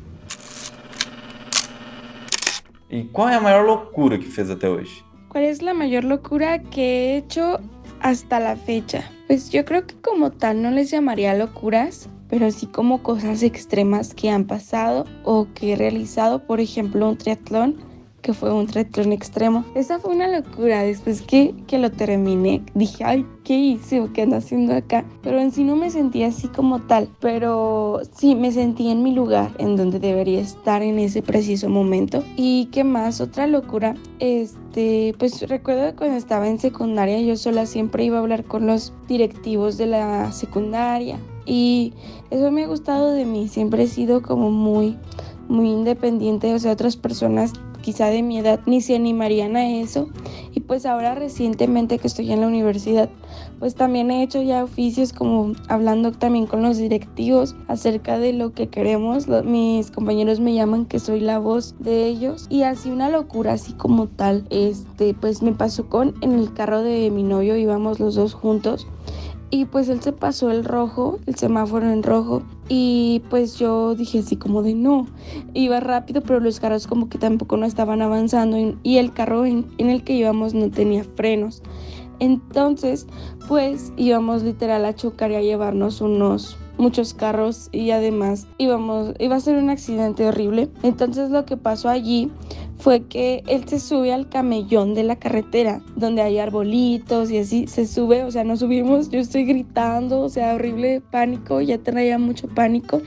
¿Y 2.88 3.05
cuál 3.05 3.31
es 3.31 3.37
la 3.37 3.43
mayor 3.43 3.67
locura 3.67 4.19
que 4.19 4.26
fez 4.26 4.50
até 4.50 4.67
hoy? 4.67 4.87
¿Cuál 5.31 5.44
es 5.44 5.62
la 5.62 5.75
mayor 5.75 6.03
locura 6.03 6.61
que 6.61 6.82
he 6.82 7.17
hecho 7.17 7.61
hasta 8.00 8.41
la 8.41 8.56
fecha? 8.56 9.09
Pues 9.29 9.50
yo 9.50 9.65
creo 9.65 9.87
que 9.87 9.94
como 9.94 10.32
tal 10.32 10.61
no 10.61 10.73
les 10.73 10.91
llamaría 10.91 11.35
locuras, 11.35 12.09
pero 12.29 12.50
sí 12.50 12.67
como 12.67 13.05
cosas 13.05 13.44
extremas 13.44 14.12
que 14.12 14.29
han 14.29 14.44
pasado 14.44 15.05
o 15.23 15.47
que 15.55 15.75
he 15.75 15.77
realizado, 15.77 16.44
por 16.49 16.59
ejemplo 16.59 17.09
un 17.09 17.17
triatlón 17.17 17.77
que 18.20 18.32
fue 18.32 18.52
un 18.52 18.67
triatlón 18.67 19.12
extremo. 19.12 19.64
Esa 19.75 19.99
fue 19.99 20.14
una 20.14 20.28
locura. 20.28 20.82
Después 20.82 21.22
que, 21.22 21.55
que 21.67 21.78
lo 21.78 21.90
terminé, 21.90 22.62
dije, 22.75 23.05
ay, 23.05 23.26
¿qué 23.44 23.55
hice 23.55 24.00
o 24.00 24.12
qué 24.12 24.22
ando 24.22 24.37
haciendo 24.37 24.75
acá? 24.75 25.05
Pero 25.22 25.40
en 25.40 25.52
sí 25.52 25.64
no 25.64 25.76
me 25.76 25.90
sentía 25.90 26.28
así 26.28 26.49
como 26.49 26.81
tal. 26.81 27.08
Pero 27.20 28.00
sí 28.12 28.34
me 28.34 28.52
sentí 28.52 28.88
en 28.88 29.02
mi 29.02 29.14
lugar, 29.14 29.52
en 29.58 29.76
donde 29.76 29.99
debería 29.99 30.40
estar 30.40 30.82
en 30.82 30.99
ese 30.99 31.22
preciso 31.22 31.69
momento. 31.69 32.22
¿Y 32.37 32.67
qué 32.67 32.84
más? 32.84 33.20
Otra 33.20 33.46
locura. 33.46 33.94
Este, 34.19 35.14
pues 35.19 35.49
recuerdo 35.49 35.90
que 35.90 35.96
cuando 35.96 36.17
estaba 36.17 36.49
en 36.49 36.58
secundaria, 36.58 37.20
yo 37.20 37.37
sola 37.37 37.67
siempre 37.67 38.05
iba 38.05 38.19
a 38.19 38.20
hablar 38.20 38.44
con 38.44 38.67
los 38.67 38.93
directivos 39.08 39.78
de 39.78 39.87
la 39.87 40.32
secundaria. 40.32 41.19
Y 41.46 41.94
eso 42.31 42.50
me 42.50 42.64
ha 42.64 42.69
gustado 42.69 43.12
de 43.12 43.25
mí. 43.25 43.49
Siempre 43.49 43.84
he 43.84 43.88
sido 43.88 44.22
como 44.22 44.50
muy 44.50 44.96
muy 45.50 45.69
independiente, 45.69 46.55
o 46.55 46.58
sea, 46.58 46.72
otras 46.72 46.96
personas 46.96 47.52
quizá 47.81 48.06
de 48.06 48.22
mi 48.22 48.39
edad 48.39 48.60
ni 48.67 48.81
se 48.81 48.96
animarían 48.96 49.56
a 49.56 49.69
eso. 49.69 50.08
Y 50.53 50.60
pues 50.60 50.87
ahora 50.87 51.15
recientemente 51.15 51.99
que 51.99 52.06
estoy 52.06 52.32
en 52.32 52.41
la 52.41 52.46
universidad, 52.46 53.08
pues 53.58 53.75
también 53.75 54.10
he 54.10 54.22
hecho 54.22 54.43
ya 54.43 54.65
oficios 54.65 55.13
como 55.13 55.53
hablando 55.69 56.13
también 56.13 56.46
con 56.46 56.63
los 56.63 56.79
directivos 56.79 57.55
acerca 57.69 58.19
de 58.19 58.32
lo 58.32 58.53
que 58.53 58.69
queremos. 58.69 59.29
mis 59.44 59.91
compañeros 59.91 60.41
me 60.41 60.55
llaman 60.55 60.87
que 60.87 60.99
soy 60.99 61.20
la 61.20 61.39
voz 61.39 61.75
de 61.79 62.06
ellos 62.06 62.46
y 62.51 62.63
así 62.63 62.91
una 62.91 63.08
locura 63.08 63.53
así 63.53 63.72
como 63.75 64.06
tal. 64.06 64.44
Este, 64.51 65.15
pues 65.15 65.43
me 65.43 65.53
pasó 65.53 65.89
con 65.89 66.15
en 66.20 66.32
el 66.32 66.53
carro 66.53 66.82
de 66.82 67.10
mi 67.10 67.22
novio 67.22 67.56
íbamos 67.56 68.01
los 68.01 68.15
dos 68.15 68.34
juntos 68.34 68.87
y 69.50 69.64
pues 69.64 69.88
él 69.88 70.00
se 70.00 70.12
pasó 70.12 70.50
el 70.50 70.64
rojo, 70.64 71.19
el 71.26 71.34
semáforo 71.34 71.90
en 71.90 72.02
rojo. 72.02 72.42
Y 72.69 73.22
pues 73.30 73.58
yo 73.58 73.96
dije 73.96 74.20
así 74.20 74.36
como 74.36 74.62
de 74.62 74.74
no. 74.74 75.06
Iba 75.54 75.80
rápido, 75.80 76.22
pero 76.22 76.38
los 76.38 76.60
carros 76.60 76.86
como 76.86 77.08
que 77.08 77.19
tampoco 77.19 77.56
no 77.56 77.66
estaban 77.66 78.00
avanzando. 78.00 78.56
Y 78.84 78.98
el 78.98 79.12
carro 79.12 79.44
en, 79.44 79.66
el 79.78 80.04
que 80.04 80.14
íbamos 80.14 80.54
no 80.54 80.70
tenía 80.70 81.04
frenos. 81.16 81.62
Entonces, 82.20 83.06
pues 83.48 83.92
íbamos 83.96 84.44
literal 84.44 84.84
a 84.84 84.94
chocar 84.94 85.32
y 85.32 85.36
a 85.36 85.42
llevarnos 85.42 86.00
unos 86.00 86.56
muchos 86.78 87.12
carros 87.12 87.69
y 87.72 87.90
además 87.90 88.46
íbamos 88.56 89.12
iba 89.19 89.36
a 89.36 89.40
ser 89.40 89.56
un 89.56 89.69
accidente 89.69 90.26
horrible. 90.26 90.70
Entonces 90.82 91.30
lo 91.30 91.44
que 91.44 91.56
pasó 91.56 91.88
allí 91.88 92.30
fue 92.81 93.03
que 93.03 93.43
él 93.46 93.69
se 93.69 93.79
sube 93.79 94.13
al 94.13 94.29
camellón 94.29 94.94
de 94.94 95.03
la 95.03 95.17
carretera, 95.17 95.82
donde 95.96 96.22
hay 96.22 96.39
arbolitos 96.39 97.31
y 97.31 97.39
así, 97.39 97.67
se 97.67 97.87
sube, 97.87 98.25
o 98.25 98.31
sea, 98.31 98.43
nos 98.43 98.60
subimos, 98.60 99.10
yo 99.10 99.20
estoy 99.20 99.44
gritando, 99.44 100.20
o 100.20 100.29
sea, 100.29 100.55
horrible 100.55 101.03
pánico, 101.10 101.60
ya 101.60 101.79
traía 101.79 102.19
mucho 102.19 102.49
pánico 102.49 103.03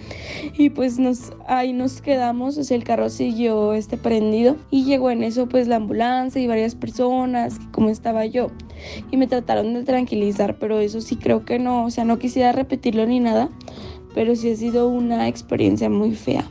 y 0.57 0.69
pues 0.69 0.99
nos, 0.99 1.33
ahí 1.47 1.73
nos 1.73 2.01
quedamos, 2.01 2.57
o 2.57 2.63
sea, 2.63 2.77
el 2.77 2.83
carro 2.83 3.09
siguió 3.09 3.73
este 3.73 3.97
prendido 3.97 4.57
y 4.69 4.85
llegó 4.85 5.09
en 5.09 5.23
eso 5.23 5.47
pues 5.47 5.67
la 5.67 5.77
ambulancia 5.77 6.39
y 6.41 6.47
varias 6.47 6.75
personas, 6.75 7.59
como 7.71 7.89
estaba 7.89 8.25
yo, 8.27 8.47
y 9.09 9.17
me 9.17 9.27
trataron 9.27 9.73
de 9.73 9.83
tranquilizar, 9.83 10.57
pero 10.59 10.79
eso 10.79 11.01
sí 11.01 11.15
creo 11.15 11.45
que 11.45 11.57
no, 11.57 11.85
o 11.85 11.89
sea, 11.89 12.05
no 12.05 12.19
quisiera 12.19 12.51
repetirlo 12.51 13.05
ni 13.07 13.19
nada, 13.19 13.49
pero 14.13 14.35
sí 14.35 14.51
ha 14.51 14.55
sido 14.55 14.87
una 14.87 15.27
experiencia 15.27 15.89
muy 15.89 16.13
fea. 16.13 16.45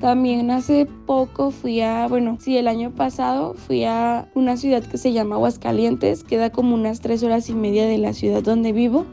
También 0.00 0.50
hace 0.50 0.86
poco 0.86 1.50
fui 1.50 1.82
a, 1.82 2.08
bueno, 2.08 2.38
sí, 2.40 2.56
el 2.56 2.68
año 2.68 2.90
pasado 2.90 3.52
fui 3.52 3.84
a 3.84 4.30
una 4.34 4.56
ciudad 4.56 4.82
que 4.82 4.96
se 4.96 5.12
llama 5.12 5.34
Aguascalientes, 5.34 6.24
queda 6.24 6.48
como 6.50 6.74
unas 6.74 7.00
tres 7.02 7.22
horas 7.22 7.50
y 7.50 7.54
media 7.54 7.84
de 7.84 7.98
la 7.98 8.14
ciudad 8.14 8.42
donde 8.42 8.72
vivo. 8.72 9.04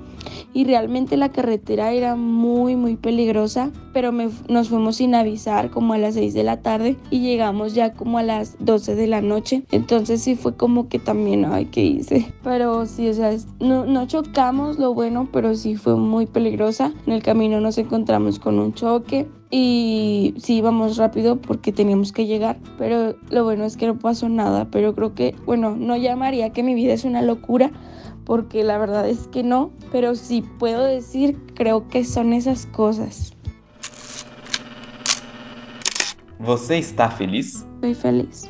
Y 0.53 0.65
realmente 0.65 1.17
la 1.17 1.29
carretera 1.29 1.91
era 1.91 2.15
muy 2.15 2.75
muy 2.75 2.95
peligrosa, 2.95 3.71
pero 3.93 4.11
nos 4.11 4.69
fuimos 4.69 4.97
sin 4.97 5.15
avisar 5.15 5.69
como 5.69 5.93
a 5.93 5.97
las 5.97 6.15
6 6.15 6.33
de 6.33 6.43
la 6.43 6.61
tarde 6.61 6.95
y 7.09 7.19
llegamos 7.19 7.73
ya 7.73 7.93
como 7.93 8.17
a 8.17 8.23
las 8.23 8.55
12 8.59 8.95
de 8.95 9.07
la 9.07 9.21
noche. 9.21 9.63
Entonces 9.71 10.21
sí 10.21 10.35
fue 10.35 10.55
como 10.55 10.87
que 10.89 10.99
también, 10.99 11.45
ay, 11.45 11.65
¿qué 11.65 11.83
hice? 11.83 12.33
Pero 12.43 12.85
sí, 12.85 13.09
o 13.09 13.13
sea, 13.13 13.35
no, 13.59 13.85
no 13.85 14.07
chocamos 14.07 14.79
lo 14.79 14.93
bueno, 14.93 15.27
pero 15.31 15.55
sí 15.55 15.75
fue 15.75 15.95
muy 15.95 16.25
peligrosa. 16.25 16.93
En 17.05 17.13
el 17.13 17.23
camino 17.23 17.59
nos 17.61 17.77
encontramos 17.77 18.39
con 18.39 18.59
un 18.59 18.73
choque 18.73 19.27
y 19.49 20.33
sí 20.37 20.57
íbamos 20.57 20.97
rápido 20.97 21.37
porque 21.37 21.71
teníamos 21.71 22.11
que 22.11 22.25
llegar, 22.25 22.57
pero 22.77 23.15
lo 23.29 23.43
bueno 23.43 23.63
es 23.63 23.77
que 23.77 23.87
no 23.87 23.97
pasó 23.97 24.27
nada, 24.27 24.67
pero 24.71 24.93
creo 24.93 25.13
que, 25.15 25.35
bueno, 25.45 25.75
no 25.77 25.95
llamaría 25.95 26.51
que 26.51 26.63
mi 26.63 26.73
vida 26.73 26.93
es 26.93 27.05
una 27.05 27.21
locura, 27.21 27.71
porque 28.27 28.61
la 28.65 28.77
verdad 28.77 29.07
es 29.07 29.29
que 29.29 29.41
no, 29.41 29.71
pero 29.89 30.13
sí 30.15 30.43
puedo 30.59 30.83
decir, 30.83 31.39
creo 31.55 31.87
que 31.87 32.03
son 32.03 32.33
esas 32.33 32.65
cosas. 32.65 33.33
¿Você 36.37 36.77
está 36.77 37.09
feliz? 37.09 37.65
Estoy 37.75 37.95
feliz. 37.95 38.49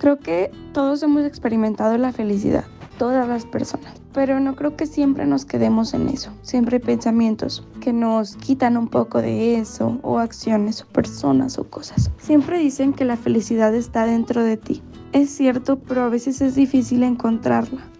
Creo 0.00 0.18
que 0.18 0.50
todos 0.72 1.00
hemos 1.04 1.24
experimentado 1.24 1.96
la 1.96 2.12
felicidad, 2.12 2.64
todas 2.98 3.28
las 3.28 3.46
personas, 3.46 3.94
pero 4.12 4.40
no 4.40 4.56
creo 4.56 4.76
que 4.76 4.86
siempre 4.86 5.26
nos 5.26 5.44
quedemos 5.44 5.94
en 5.94 6.08
eso. 6.08 6.32
Siempre 6.42 6.78
hay 6.78 6.82
pensamientos 6.82 7.64
que 7.80 7.92
nos 7.92 8.34
quitan 8.34 8.76
un 8.76 8.88
poco 8.88 9.22
de 9.22 9.58
eso, 9.58 10.00
o 10.02 10.18
acciones, 10.18 10.82
o 10.82 10.86
personas, 10.86 11.56
o 11.56 11.70
cosas. 11.70 12.10
Siempre 12.18 12.58
dicen 12.58 12.92
que 12.92 13.04
la 13.04 13.16
felicidad 13.16 13.76
está 13.76 14.06
dentro 14.06 14.42
de 14.42 14.56
ti. 14.56 14.82
Es 15.12 15.30
cierto, 15.30 15.78
pero 15.78 16.02
a 16.02 16.08
veces 16.08 16.40
es 16.40 16.56
difícil 16.56 17.04
encontrarla 17.04 17.93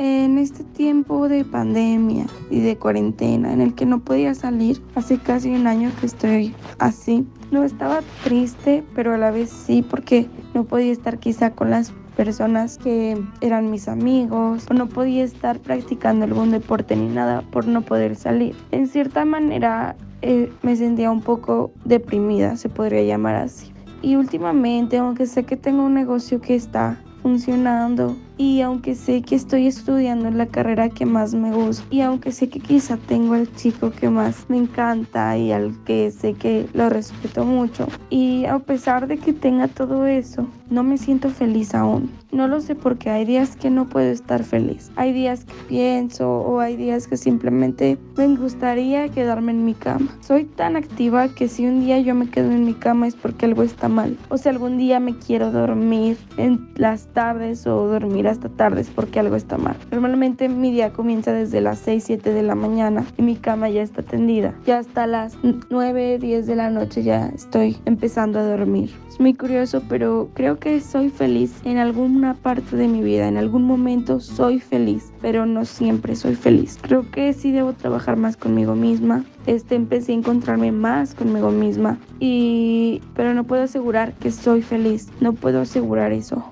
en 0.00 0.38
este 0.38 0.64
tiempo 0.64 1.28
de 1.28 1.44
pandemia 1.44 2.24
y 2.48 2.60
de 2.60 2.78
cuarentena 2.78 3.52
en 3.52 3.60
el 3.60 3.74
que 3.74 3.84
no 3.84 4.00
podía 4.00 4.34
salir, 4.34 4.80
hace 4.94 5.18
casi 5.18 5.50
un 5.50 5.66
año 5.66 5.92
que 6.00 6.06
estoy 6.06 6.54
así, 6.78 7.26
no 7.50 7.64
estaba 7.64 8.00
triste, 8.24 8.82
pero 8.94 9.12
a 9.12 9.18
la 9.18 9.30
vez 9.30 9.50
sí 9.50 9.82
porque 9.82 10.26
no 10.54 10.64
podía 10.64 10.90
estar 10.90 11.18
quizá 11.18 11.50
con 11.50 11.68
las 11.68 11.92
personas 12.16 12.78
que 12.78 13.22
eran 13.42 13.70
mis 13.70 13.88
amigos 13.88 14.66
o 14.70 14.74
no 14.74 14.88
podía 14.88 15.22
estar 15.22 15.58
practicando 15.58 16.24
algún 16.24 16.50
deporte 16.50 16.96
ni 16.96 17.08
nada 17.08 17.42
por 17.50 17.66
no 17.66 17.82
poder 17.82 18.16
salir. 18.16 18.56
En 18.70 18.86
cierta 18.86 19.26
manera 19.26 19.96
eh, 20.22 20.50
me 20.62 20.76
sentía 20.76 21.10
un 21.10 21.20
poco 21.20 21.72
deprimida, 21.84 22.56
se 22.56 22.70
podría 22.70 23.02
llamar 23.02 23.34
así. 23.34 23.70
Y 24.00 24.16
últimamente, 24.16 24.96
aunque 24.96 25.26
sé 25.26 25.44
que 25.44 25.58
tengo 25.58 25.84
un 25.84 25.92
negocio 25.92 26.40
que 26.40 26.54
está 26.54 26.98
funcionando 27.20 28.16
y 28.40 28.62
aunque 28.62 28.94
sé 28.94 29.20
que 29.20 29.34
estoy 29.34 29.66
estudiando 29.66 30.30
la 30.30 30.46
carrera 30.46 30.88
que 30.88 31.04
más 31.04 31.34
me 31.34 31.52
gusta 31.52 31.84
y 31.90 32.00
aunque 32.00 32.32
sé 32.32 32.48
que 32.48 32.58
quizá 32.58 32.96
tengo 32.96 33.34
al 33.34 33.54
chico 33.54 33.90
que 33.90 34.08
más 34.08 34.46
me 34.48 34.56
encanta 34.56 35.36
y 35.36 35.52
al 35.52 35.74
que 35.84 36.10
sé 36.10 36.32
que 36.32 36.66
lo 36.72 36.88
respeto 36.88 37.44
mucho 37.44 37.86
y 38.08 38.46
a 38.46 38.58
pesar 38.58 39.08
de 39.08 39.18
que 39.18 39.34
tenga 39.34 39.68
todo 39.68 40.06
eso 40.06 40.46
no 40.70 40.84
me 40.84 40.98
siento 40.98 41.30
feliz 41.30 41.74
aún. 41.74 42.10
No 42.30 42.46
lo 42.46 42.60
sé 42.60 42.76
porque 42.76 43.10
hay 43.10 43.24
días 43.24 43.56
que 43.56 43.70
no 43.70 43.88
puedo 43.88 44.08
estar 44.08 44.44
feliz. 44.44 44.92
Hay 44.94 45.12
días 45.12 45.44
que 45.44 45.54
pienso 45.68 46.30
o 46.30 46.60
hay 46.60 46.76
días 46.76 47.08
que 47.08 47.16
simplemente 47.16 47.98
me 48.16 48.36
gustaría 48.36 49.08
quedarme 49.08 49.50
en 49.50 49.64
mi 49.64 49.74
cama. 49.74 50.16
Soy 50.20 50.44
tan 50.44 50.76
activa 50.76 51.28
que 51.28 51.48
si 51.48 51.66
un 51.66 51.80
día 51.80 51.98
yo 51.98 52.14
me 52.14 52.30
quedo 52.30 52.52
en 52.52 52.64
mi 52.64 52.74
cama 52.74 53.08
es 53.08 53.16
porque 53.16 53.46
algo 53.46 53.64
está 53.64 53.88
mal. 53.88 54.16
O 54.28 54.38
si 54.38 54.48
algún 54.48 54.78
día 54.78 55.00
me 55.00 55.18
quiero 55.18 55.50
dormir 55.50 56.16
en 56.36 56.68
las 56.76 57.08
tardes 57.08 57.66
o 57.66 57.88
dormir 57.88 58.28
hasta 58.30 58.48
tardes 58.48 58.90
porque 58.94 59.20
algo 59.20 59.36
está 59.36 59.58
mal. 59.58 59.76
Normalmente 59.90 60.48
mi 60.48 60.70
día 60.72 60.92
comienza 60.92 61.32
desde 61.32 61.60
las 61.60 61.78
6, 61.80 62.04
7 62.04 62.32
de 62.32 62.42
la 62.42 62.54
mañana 62.54 63.04
y 63.16 63.22
mi 63.22 63.36
cama 63.36 63.68
ya 63.68 63.82
está 63.82 64.02
tendida. 64.02 64.54
Ya 64.66 64.78
hasta 64.78 65.06
las 65.06 65.36
9, 65.70 66.18
10 66.18 66.46
de 66.46 66.56
la 66.56 66.70
noche 66.70 67.02
ya 67.02 67.28
estoy 67.28 67.76
empezando 67.84 68.38
a 68.38 68.44
dormir. 68.44 68.90
Es 69.08 69.20
muy 69.20 69.34
curioso, 69.34 69.82
pero 69.88 70.28
creo 70.34 70.58
que 70.58 70.80
soy 70.80 71.10
feliz 71.10 71.60
en 71.64 71.78
alguna 71.78 72.34
parte 72.34 72.76
de 72.76 72.88
mi 72.88 73.02
vida. 73.02 73.28
En 73.28 73.36
algún 73.36 73.64
momento 73.64 74.20
soy 74.20 74.60
feliz, 74.60 75.12
pero 75.20 75.46
no 75.46 75.64
siempre 75.64 76.16
soy 76.16 76.34
feliz. 76.34 76.78
Creo 76.80 77.10
que 77.10 77.32
sí 77.32 77.52
debo 77.52 77.72
trabajar 77.72 78.16
más 78.16 78.36
conmigo 78.36 78.74
misma. 78.74 79.24
Este, 79.46 79.74
empecé 79.74 80.12
a 80.12 80.16
encontrarme 80.16 80.72
más 80.72 81.14
conmigo 81.14 81.50
misma 81.50 81.98
y 82.18 83.00
pero 83.14 83.34
no 83.34 83.44
puedo 83.44 83.62
asegurar 83.62 84.12
que 84.14 84.30
soy 84.30 84.62
feliz. 84.62 85.08
No 85.20 85.32
puedo 85.32 85.60
asegurar 85.60 86.12
eso. 86.12 86.44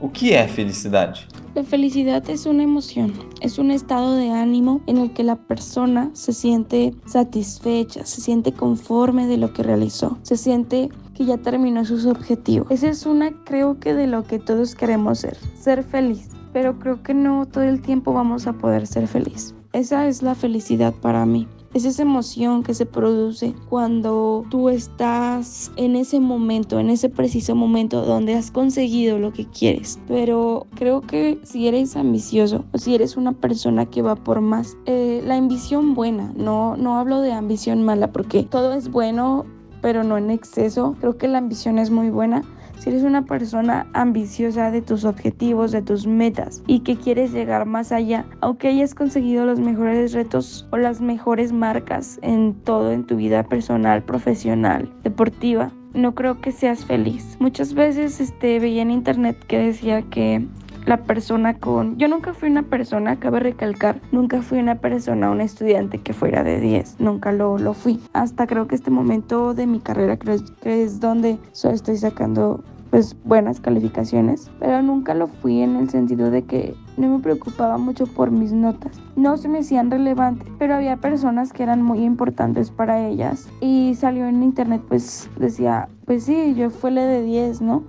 O 0.00 0.10
que 0.10 0.34
é 0.34 0.46
felicidade? 0.46 1.26
La 1.54 1.64
felicidad 1.64 2.28
es 2.28 2.44
una 2.44 2.62
emoción, 2.62 3.14
es 3.40 3.58
un 3.58 3.70
estado 3.70 4.14
de 4.14 4.30
ánimo 4.30 4.82
en 4.86 4.98
el 4.98 5.12
que 5.14 5.24
la 5.24 5.36
persona 5.36 6.10
se 6.12 6.34
siente 6.34 6.94
satisfecha, 7.06 8.04
se 8.04 8.20
siente 8.20 8.52
conforme 8.52 9.26
de 9.26 9.38
lo 9.38 9.54
que 9.54 9.62
realizó, 9.62 10.18
se 10.20 10.36
siente 10.36 10.90
que 11.14 11.24
ya 11.24 11.38
terminó 11.38 11.86
sus 11.86 12.04
objetivos. 12.04 12.70
Esa 12.70 12.88
es 12.88 13.06
una, 13.06 13.30
creo 13.44 13.80
que 13.80 13.94
de 13.94 14.06
lo 14.06 14.24
que 14.24 14.38
todos 14.38 14.74
queremos 14.74 15.20
ser, 15.20 15.38
ser 15.58 15.82
feliz, 15.82 16.28
pero 16.52 16.78
creo 16.78 17.02
que 17.02 17.14
no 17.14 17.46
todo 17.46 17.64
el 17.64 17.80
tiempo 17.80 18.12
vamos 18.12 18.46
a 18.46 18.52
poder 18.52 18.86
ser 18.86 19.08
feliz. 19.08 19.54
Esa 19.72 20.08
es 20.08 20.22
la 20.22 20.34
felicidad 20.34 20.92
para 20.92 21.24
mí. 21.24 21.48
Es 21.76 21.84
esa 21.84 22.00
emoción 22.00 22.62
que 22.62 22.72
se 22.72 22.86
produce 22.86 23.54
cuando 23.68 24.46
tú 24.48 24.70
estás 24.70 25.70
en 25.76 25.94
ese 25.94 26.20
momento, 26.20 26.80
en 26.80 26.88
ese 26.88 27.10
preciso 27.10 27.54
momento 27.54 28.06
donde 28.06 28.34
has 28.34 28.50
conseguido 28.50 29.18
lo 29.18 29.34
que 29.34 29.44
quieres. 29.44 29.98
Pero 30.08 30.66
creo 30.74 31.02
que 31.02 31.38
si 31.42 31.68
eres 31.68 31.94
ambicioso 31.94 32.64
o 32.72 32.78
si 32.78 32.94
eres 32.94 33.18
una 33.18 33.32
persona 33.32 33.84
que 33.84 34.00
va 34.00 34.16
por 34.16 34.40
más, 34.40 34.78
eh, 34.86 35.20
la 35.26 35.36
ambición 35.36 35.92
buena, 35.92 36.32
no, 36.34 36.78
no 36.78 36.98
hablo 36.98 37.20
de 37.20 37.32
ambición 37.32 37.82
mala 37.82 38.10
porque 38.10 38.44
todo 38.44 38.72
es 38.72 38.90
bueno 38.90 39.44
pero 39.82 40.02
no 40.02 40.18
en 40.18 40.30
exceso. 40.30 40.96
Creo 40.98 41.16
que 41.16 41.28
la 41.28 41.38
ambición 41.38 41.78
es 41.78 41.90
muy 41.90 42.10
buena, 42.10 42.42
si 42.78 42.90
eres 42.90 43.02
una 43.02 43.24
persona 43.24 43.86
ambiciosa 43.92 44.70
de 44.70 44.82
tus 44.82 45.04
objetivos, 45.04 45.72
de 45.72 45.82
tus 45.82 46.06
metas 46.06 46.62
y 46.66 46.80
que 46.80 46.96
quieres 46.96 47.32
llegar 47.32 47.66
más 47.66 47.92
allá, 47.92 48.24
aunque 48.40 48.68
hayas 48.68 48.94
conseguido 48.94 49.44
los 49.44 49.60
mejores 49.60 50.12
retos 50.12 50.66
o 50.70 50.76
las 50.76 51.00
mejores 51.00 51.52
marcas 51.52 52.18
en 52.22 52.54
todo 52.54 52.92
en 52.92 53.04
tu 53.04 53.16
vida 53.16 53.42
personal, 53.44 54.02
profesional, 54.02 54.92
deportiva, 55.02 55.72
no 55.94 56.14
creo 56.14 56.40
que 56.40 56.52
seas 56.52 56.84
feliz. 56.84 57.36
Muchas 57.40 57.74
veces 57.74 58.20
este, 58.20 58.60
veía 58.60 58.82
en 58.82 58.90
internet 58.90 59.36
que 59.46 59.58
decía 59.58 60.02
que 60.02 60.46
la 60.86 60.98
persona 60.98 61.58
con... 61.58 61.98
Yo 61.98 62.08
nunca 62.08 62.32
fui 62.32 62.48
una 62.48 62.62
persona, 62.62 63.16
cabe 63.16 63.40
recalcar, 63.40 64.00
nunca 64.12 64.40
fui 64.40 64.58
una 64.58 64.76
persona, 64.76 65.30
un 65.30 65.40
estudiante 65.40 65.98
que 65.98 66.12
fuera 66.12 66.44
de 66.44 66.60
10, 66.60 67.00
nunca 67.00 67.32
lo, 67.32 67.58
lo 67.58 67.74
fui. 67.74 68.00
Hasta 68.12 68.46
creo 68.46 68.66
que 68.66 68.76
este 68.76 68.90
momento 68.90 69.52
de 69.52 69.66
mi 69.66 69.80
carrera 69.80 70.16
creo 70.16 70.38
que 70.62 70.84
es 70.84 71.00
donde 71.00 71.38
estoy 71.52 71.96
sacando 71.96 72.62
pues 72.90 73.16
buenas 73.24 73.60
calificaciones, 73.60 74.50
pero 74.60 74.80
nunca 74.80 75.12
lo 75.12 75.26
fui 75.26 75.60
en 75.60 75.76
el 75.76 75.90
sentido 75.90 76.30
de 76.30 76.44
que 76.44 76.74
no 76.96 77.08
me 77.08 77.22
preocupaba 77.22 77.78
mucho 77.78 78.06
por 78.06 78.30
mis 78.30 78.52
notas. 78.52 79.00
No 79.16 79.36
se 79.36 79.48
me 79.48 79.58
hacían 79.58 79.90
relevantes, 79.90 80.48
pero 80.58 80.74
había 80.74 80.96
personas 80.96 81.52
que 81.52 81.64
eran 81.64 81.82
muy 81.82 82.04
importantes 82.04 82.70
para 82.70 83.06
ellas 83.06 83.48
y 83.60 83.94
salió 83.96 84.26
en 84.26 84.42
internet 84.42 84.82
pues 84.88 85.28
decía, 85.36 85.88
pues 86.06 86.24
sí, 86.24 86.54
yo 86.54 86.70
fui 86.70 86.92
la 86.92 87.04
de 87.04 87.22
10, 87.22 87.60
¿no? 87.60 87.82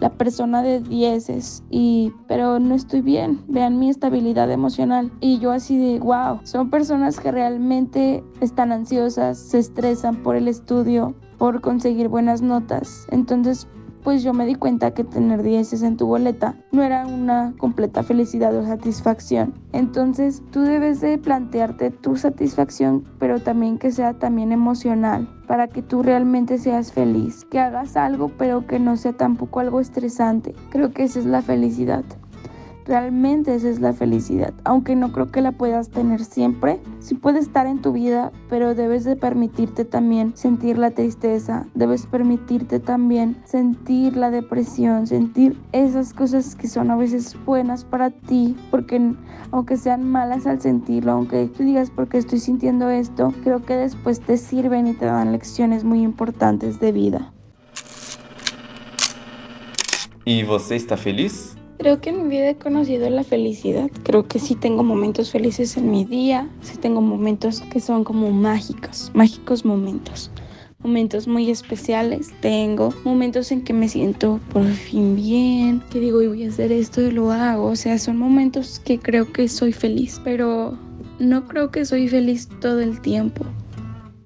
La 0.00 0.10
persona 0.10 0.62
de 0.62 0.80
dieces 0.80 1.62
y 1.70 2.12
pero 2.26 2.58
no 2.58 2.74
estoy 2.74 3.00
bien. 3.00 3.40
Vean 3.48 3.78
mi 3.78 3.90
estabilidad 3.90 4.50
emocional. 4.50 5.10
Y 5.20 5.38
yo 5.38 5.52
así 5.52 5.78
de 5.78 6.00
wow 6.00 6.40
son 6.44 6.70
personas 6.70 7.20
que 7.20 7.32
realmente 7.32 8.24
están 8.40 8.72
ansiosas 8.72 9.38
se 9.38 9.58
estresan 9.58 10.16
por 10.16 10.36
el 10.36 10.48
estudio 10.48 11.14
por 11.38 11.60
conseguir 11.60 12.08
buenas 12.08 12.42
notas. 12.42 13.06
Entonces 13.10 13.68
pues 14.04 14.22
yo 14.22 14.34
me 14.34 14.46
di 14.46 14.54
cuenta 14.54 14.92
que 14.92 15.02
tener 15.02 15.42
dieces 15.42 15.82
en 15.82 15.96
tu 15.96 16.06
boleta 16.06 16.54
no 16.70 16.82
era 16.82 17.06
una 17.06 17.54
completa 17.58 18.02
felicidad 18.02 18.54
o 18.54 18.64
satisfacción. 18.64 19.54
Entonces 19.72 20.42
tú 20.52 20.60
debes 20.60 21.00
de 21.00 21.18
plantearte 21.18 21.90
tu 21.90 22.16
satisfacción, 22.16 23.04
pero 23.18 23.40
también 23.40 23.78
que 23.78 23.90
sea 23.90 24.12
también 24.12 24.52
emocional 24.52 25.26
para 25.48 25.68
que 25.68 25.82
tú 25.82 26.02
realmente 26.02 26.58
seas 26.58 26.92
feliz, 26.92 27.46
que 27.50 27.58
hagas 27.58 27.96
algo 27.96 28.30
pero 28.38 28.66
que 28.66 28.78
no 28.78 28.96
sea 28.96 29.14
tampoco 29.14 29.60
algo 29.60 29.80
estresante. 29.80 30.54
Creo 30.70 30.92
que 30.92 31.04
esa 31.04 31.18
es 31.18 31.26
la 31.26 31.42
felicidad. 31.42 32.04
Realmente 32.86 33.54
esa 33.54 33.70
es 33.70 33.80
la 33.80 33.94
felicidad, 33.94 34.52
aunque 34.64 34.94
no 34.94 35.10
creo 35.10 35.30
que 35.30 35.40
la 35.40 35.52
puedas 35.52 35.88
tener 35.88 36.22
siempre. 36.22 36.80
Sí 37.00 37.14
puede 37.14 37.38
estar 37.38 37.66
en 37.66 37.80
tu 37.80 37.92
vida, 37.92 38.30
pero 38.50 38.74
debes 38.74 39.04
de 39.04 39.16
permitirte 39.16 39.86
también 39.86 40.36
sentir 40.36 40.76
la 40.76 40.90
tristeza, 40.90 41.66
debes 41.74 42.04
permitirte 42.04 42.80
también 42.80 43.40
sentir 43.46 44.18
la 44.18 44.30
depresión, 44.30 45.06
sentir 45.06 45.58
esas 45.72 46.12
cosas 46.12 46.54
que 46.54 46.68
son 46.68 46.90
a 46.90 46.96
veces 46.96 47.34
buenas 47.46 47.84
para 47.84 48.10
ti, 48.10 48.54
porque 48.70 49.14
aunque 49.50 49.78
sean 49.78 50.04
malas 50.04 50.46
al 50.46 50.60
sentirlo, 50.60 51.12
aunque 51.12 51.46
tú 51.46 51.62
digas 51.62 51.90
porque 51.90 52.18
estoy 52.18 52.38
sintiendo 52.38 52.90
esto, 52.90 53.32
creo 53.42 53.62
que 53.62 53.76
después 53.76 54.20
te 54.20 54.36
sirven 54.36 54.88
y 54.88 54.92
te 54.92 55.06
dan 55.06 55.32
lecciones 55.32 55.84
muy 55.84 56.02
importantes 56.02 56.80
de 56.80 56.92
vida. 56.92 57.32
¿Y 60.26 60.42
você 60.42 60.76
está 60.76 60.98
feliz? 60.98 61.53
Creo 61.78 62.00
que 62.00 62.10
en 62.10 62.22
mi 62.22 62.36
vida 62.36 62.50
he 62.50 62.56
conocido 62.56 63.10
la 63.10 63.24
felicidad. 63.24 63.90
Creo 64.04 64.26
que 64.26 64.38
sí 64.38 64.54
tengo 64.54 64.82
momentos 64.82 65.30
felices 65.30 65.76
en 65.76 65.90
mi 65.90 66.04
día, 66.04 66.48
sí 66.62 66.78
tengo 66.78 67.00
momentos 67.00 67.60
que 67.62 67.80
son 67.80 68.04
como 68.04 68.30
mágicos, 68.30 69.10
mágicos 69.14 69.64
momentos. 69.64 70.30
Momentos 70.82 71.26
muy 71.26 71.50
especiales 71.50 72.32
tengo, 72.40 72.92
momentos 73.04 73.50
en 73.50 73.62
que 73.62 73.72
me 73.72 73.88
siento 73.88 74.38
por 74.52 74.66
fin 74.66 75.16
bien, 75.16 75.82
que 75.90 75.98
digo, 75.98 76.18
voy 76.18 76.44
a 76.44 76.48
hacer 76.48 76.72
esto 76.72 77.00
y 77.00 77.10
lo 77.10 77.32
hago. 77.32 77.66
O 77.66 77.76
sea, 77.76 77.98
son 77.98 78.18
momentos 78.18 78.80
que 78.84 78.98
creo 78.98 79.32
que 79.32 79.48
soy 79.48 79.72
feliz, 79.72 80.20
pero 80.22 80.78
no 81.18 81.48
creo 81.48 81.70
que 81.70 81.84
soy 81.86 82.08
feliz 82.08 82.48
todo 82.60 82.80
el 82.80 83.00
tiempo 83.00 83.44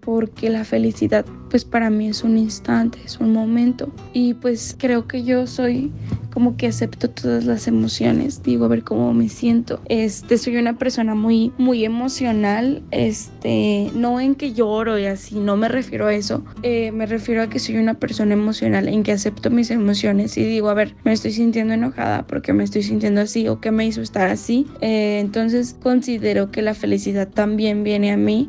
porque 0.09 0.49
la 0.49 0.65
felicidad 0.65 1.27
pues 1.51 1.67
para 1.67 1.91
mí 1.91 2.09
es 2.09 2.25
un 2.25 2.39
instante, 2.39 2.99
es 3.05 3.21
un 3.21 3.33
momento. 3.33 3.93
Y 4.15 4.35
pues 4.35 4.75
creo 4.79 5.07
que 5.07 5.23
yo 5.23 5.47
soy 5.47 5.93
como 6.33 6.57
que 6.57 6.67
acepto 6.67 7.11
todas 7.11 7.45
las 7.45 7.67
emociones, 7.69 8.43
digo 8.43 8.65
a 8.65 8.69
ver 8.69 8.85
cómo 8.85 9.13
me 9.13 9.29
siento. 9.29 9.83
Este 9.87 10.39
soy 10.39 10.57
una 10.57 10.79
persona 10.79 11.15
muy 11.15 11.53
muy 11.59 11.85
emocional, 11.85 12.83
este 12.91 13.91
no 13.95 14.19
en 14.19 14.35
que 14.35 14.55
lloro 14.55 14.99
y 14.99 15.05
así, 15.05 15.39
no 15.39 15.59
me 15.59 15.69
refiero 15.69 16.07
a 16.07 16.15
eso, 16.15 16.43
eh, 16.63 16.91
me 16.93 17.05
refiero 17.05 17.43
a 17.43 17.51
que 17.51 17.59
soy 17.59 17.77
una 17.77 17.95
persona 17.95 18.33
emocional 18.33 18.89
en 18.89 19.03
que 19.03 19.13
acepto 19.13 19.51
mis 19.51 19.71
emociones 19.71 20.39
y 20.39 20.45
digo 20.45 20.71
a 20.71 20.75
ver 20.75 20.95
me 21.05 21.13
estoy 21.13 21.33
sintiendo 21.33 21.75
enojada 21.75 22.27
porque 22.27 22.55
me 22.55 22.65
estoy 22.65 22.83
sintiendo 22.83 23.21
así 23.21 23.47
o 23.49 23.61
qué 23.61 23.73
me 23.73 23.87
hizo 23.87 24.01
estar 24.01 24.29
así, 24.29 24.67
eh, 24.81 25.19
entonces 25.21 25.77
considero 25.83 26.51
que 26.51 26.63
la 26.63 26.73
felicidad 26.73 27.29
también 27.29 27.85
viene 27.85 28.11
a 28.13 28.17
mí 28.17 28.49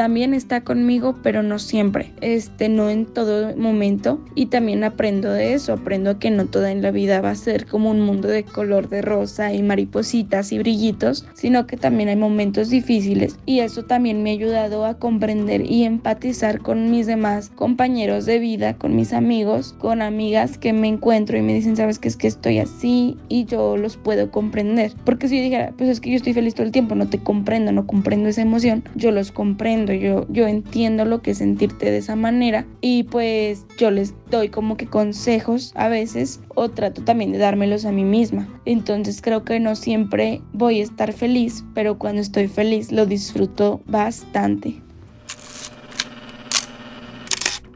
también 0.00 0.32
está 0.32 0.62
conmigo, 0.62 1.14
pero 1.22 1.42
no 1.42 1.58
siempre, 1.58 2.14
este, 2.22 2.70
no 2.70 2.88
en 2.88 3.04
todo 3.04 3.54
momento. 3.54 4.18
Y 4.34 4.46
también 4.46 4.82
aprendo 4.82 5.30
de 5.30 5.52
eso, 5.52 5.74
aprendo 5.74 6.18
que 6.18 6.30
no 6.30 6.46
toda 6.46 6.72
en 6.72 6.80
la 6.80 6.90
vida 6.90 7.20
va 7.20 7.32
a 7.32 7.34
ser 7.34 7.66
como 7.66 7.90
un 7.90 8.00
mundo 8.00 8.26
de 8.26 8.44
color 8.44 8.88
de 8.88 9.02
rosa 9.02 9.52
y 9.52 9.62
maripositas 9.62 10.52
y 10.52 10.58
brillitos, 10.58 11.26
sino 11.34 11.66
que 11.66 11.76
también 11.76 12.08
hay 12.08 12.16
momentos 12.16 12.70
difíciles. 12.70 13.36
Y 13.44 13.60
eso 13.60 13.82
también 13.82 14.22
me 14.22 14.30
ha 14.30 14.32
ayudado 14.32 14.86
a 14.86 14.94
comprender 14.94 15.70
y 15.70 15.84
empatizar 15.84 16.60
con 16.60 16.90
mis 16.90 17.06
demás 17.06 17.50
compañeros 17.50 18.24
de 18.24 18.38
vida, 18.38 18.78
con 18.78 18.96
mis 18.96 19.12
amigos, 19.12 19.74
con 19.78 20.00
amigas 20.00 20.56
que 20.56 20.72
me 20.72 20.88
encuentro 20.88 21.36
y 21.36 21.42
me 21.42 21.52
dicen, 21.52 21.76
sabes 21.76 21.98
que 21.98 22.08
es 22.08 22.16
que 22.16 22.26
estoy 22.26 22.58
así 22.58 23.18
y 23.28 23.44
yo 23.44 23.76
los 23.76 23.98
puedo 23.98 24.30
comprender. 24.30 24.94
Porque 25.04 25.28
si 25.28 25.36
yo 25.36 25.42
dijera, 25.42 25.74
pues 25.76 25.90
es 25.90 26.00
que 26.00 26.08
yo 26.08 26.16
estoy 26.16 26.32
feliz 26.32 26.54
todo 26.54 26.64
el 26.64 26.72
tiempo, 26.72 26.94
no 26.94 27.10
te 27.10 27.18
comprendo, 27.18 27.70
no 27.70 27.86
comprendo 27.86 28.30
esa 28.30 28.40
emoción, 28.40 28.82
yo 28.94 29.10
los 29.10 29.30
comprendo 29.30 29.89
yo, 29.92 30.26
yo 30.28 30.46
entiendo 30.46 31.04
lo 31.04 31.22
que 31.22 31.32
es 31.32 31.38
sentirte 31.38 31.90
de 31.90 31.98
esa 31.98 32.16
manera 32.16 32.66
y 32.80 33.04
pues 33.04 33.66
yo 33.78 33.90
les 33.90 34.14
doy 34.30 34.48
como 34.48 34.76
que 34.76 34.86
consejos 34.86 35.72
a 35.74 35.88
veces 35.88 36.40
o 36.54 36.68
trato 36.68 37.02
también 37.02 37.32
de 37.32 37.38
dármelos 37.38 37.84
a 37.84 37.92
mí 37.92 38.04
misma. 38.04 38.48
Entonces 38.64 39.22
creo 39.22 39.44
que 39.44 39.60
no 39.60 39.76
siempre 39.76 40.42
voy 40.52 40.80
a 40.80 40.84
estar 40.84 41.12
feliz, 41.12 41.64
pero 41.74 41.98
cuando 41.98 42.20
estoy 42.20 42.48
feliz 42.48 42.92
lo 42.92 43.06
disfruto 43.06 43.80
bastante. 43.86 44.82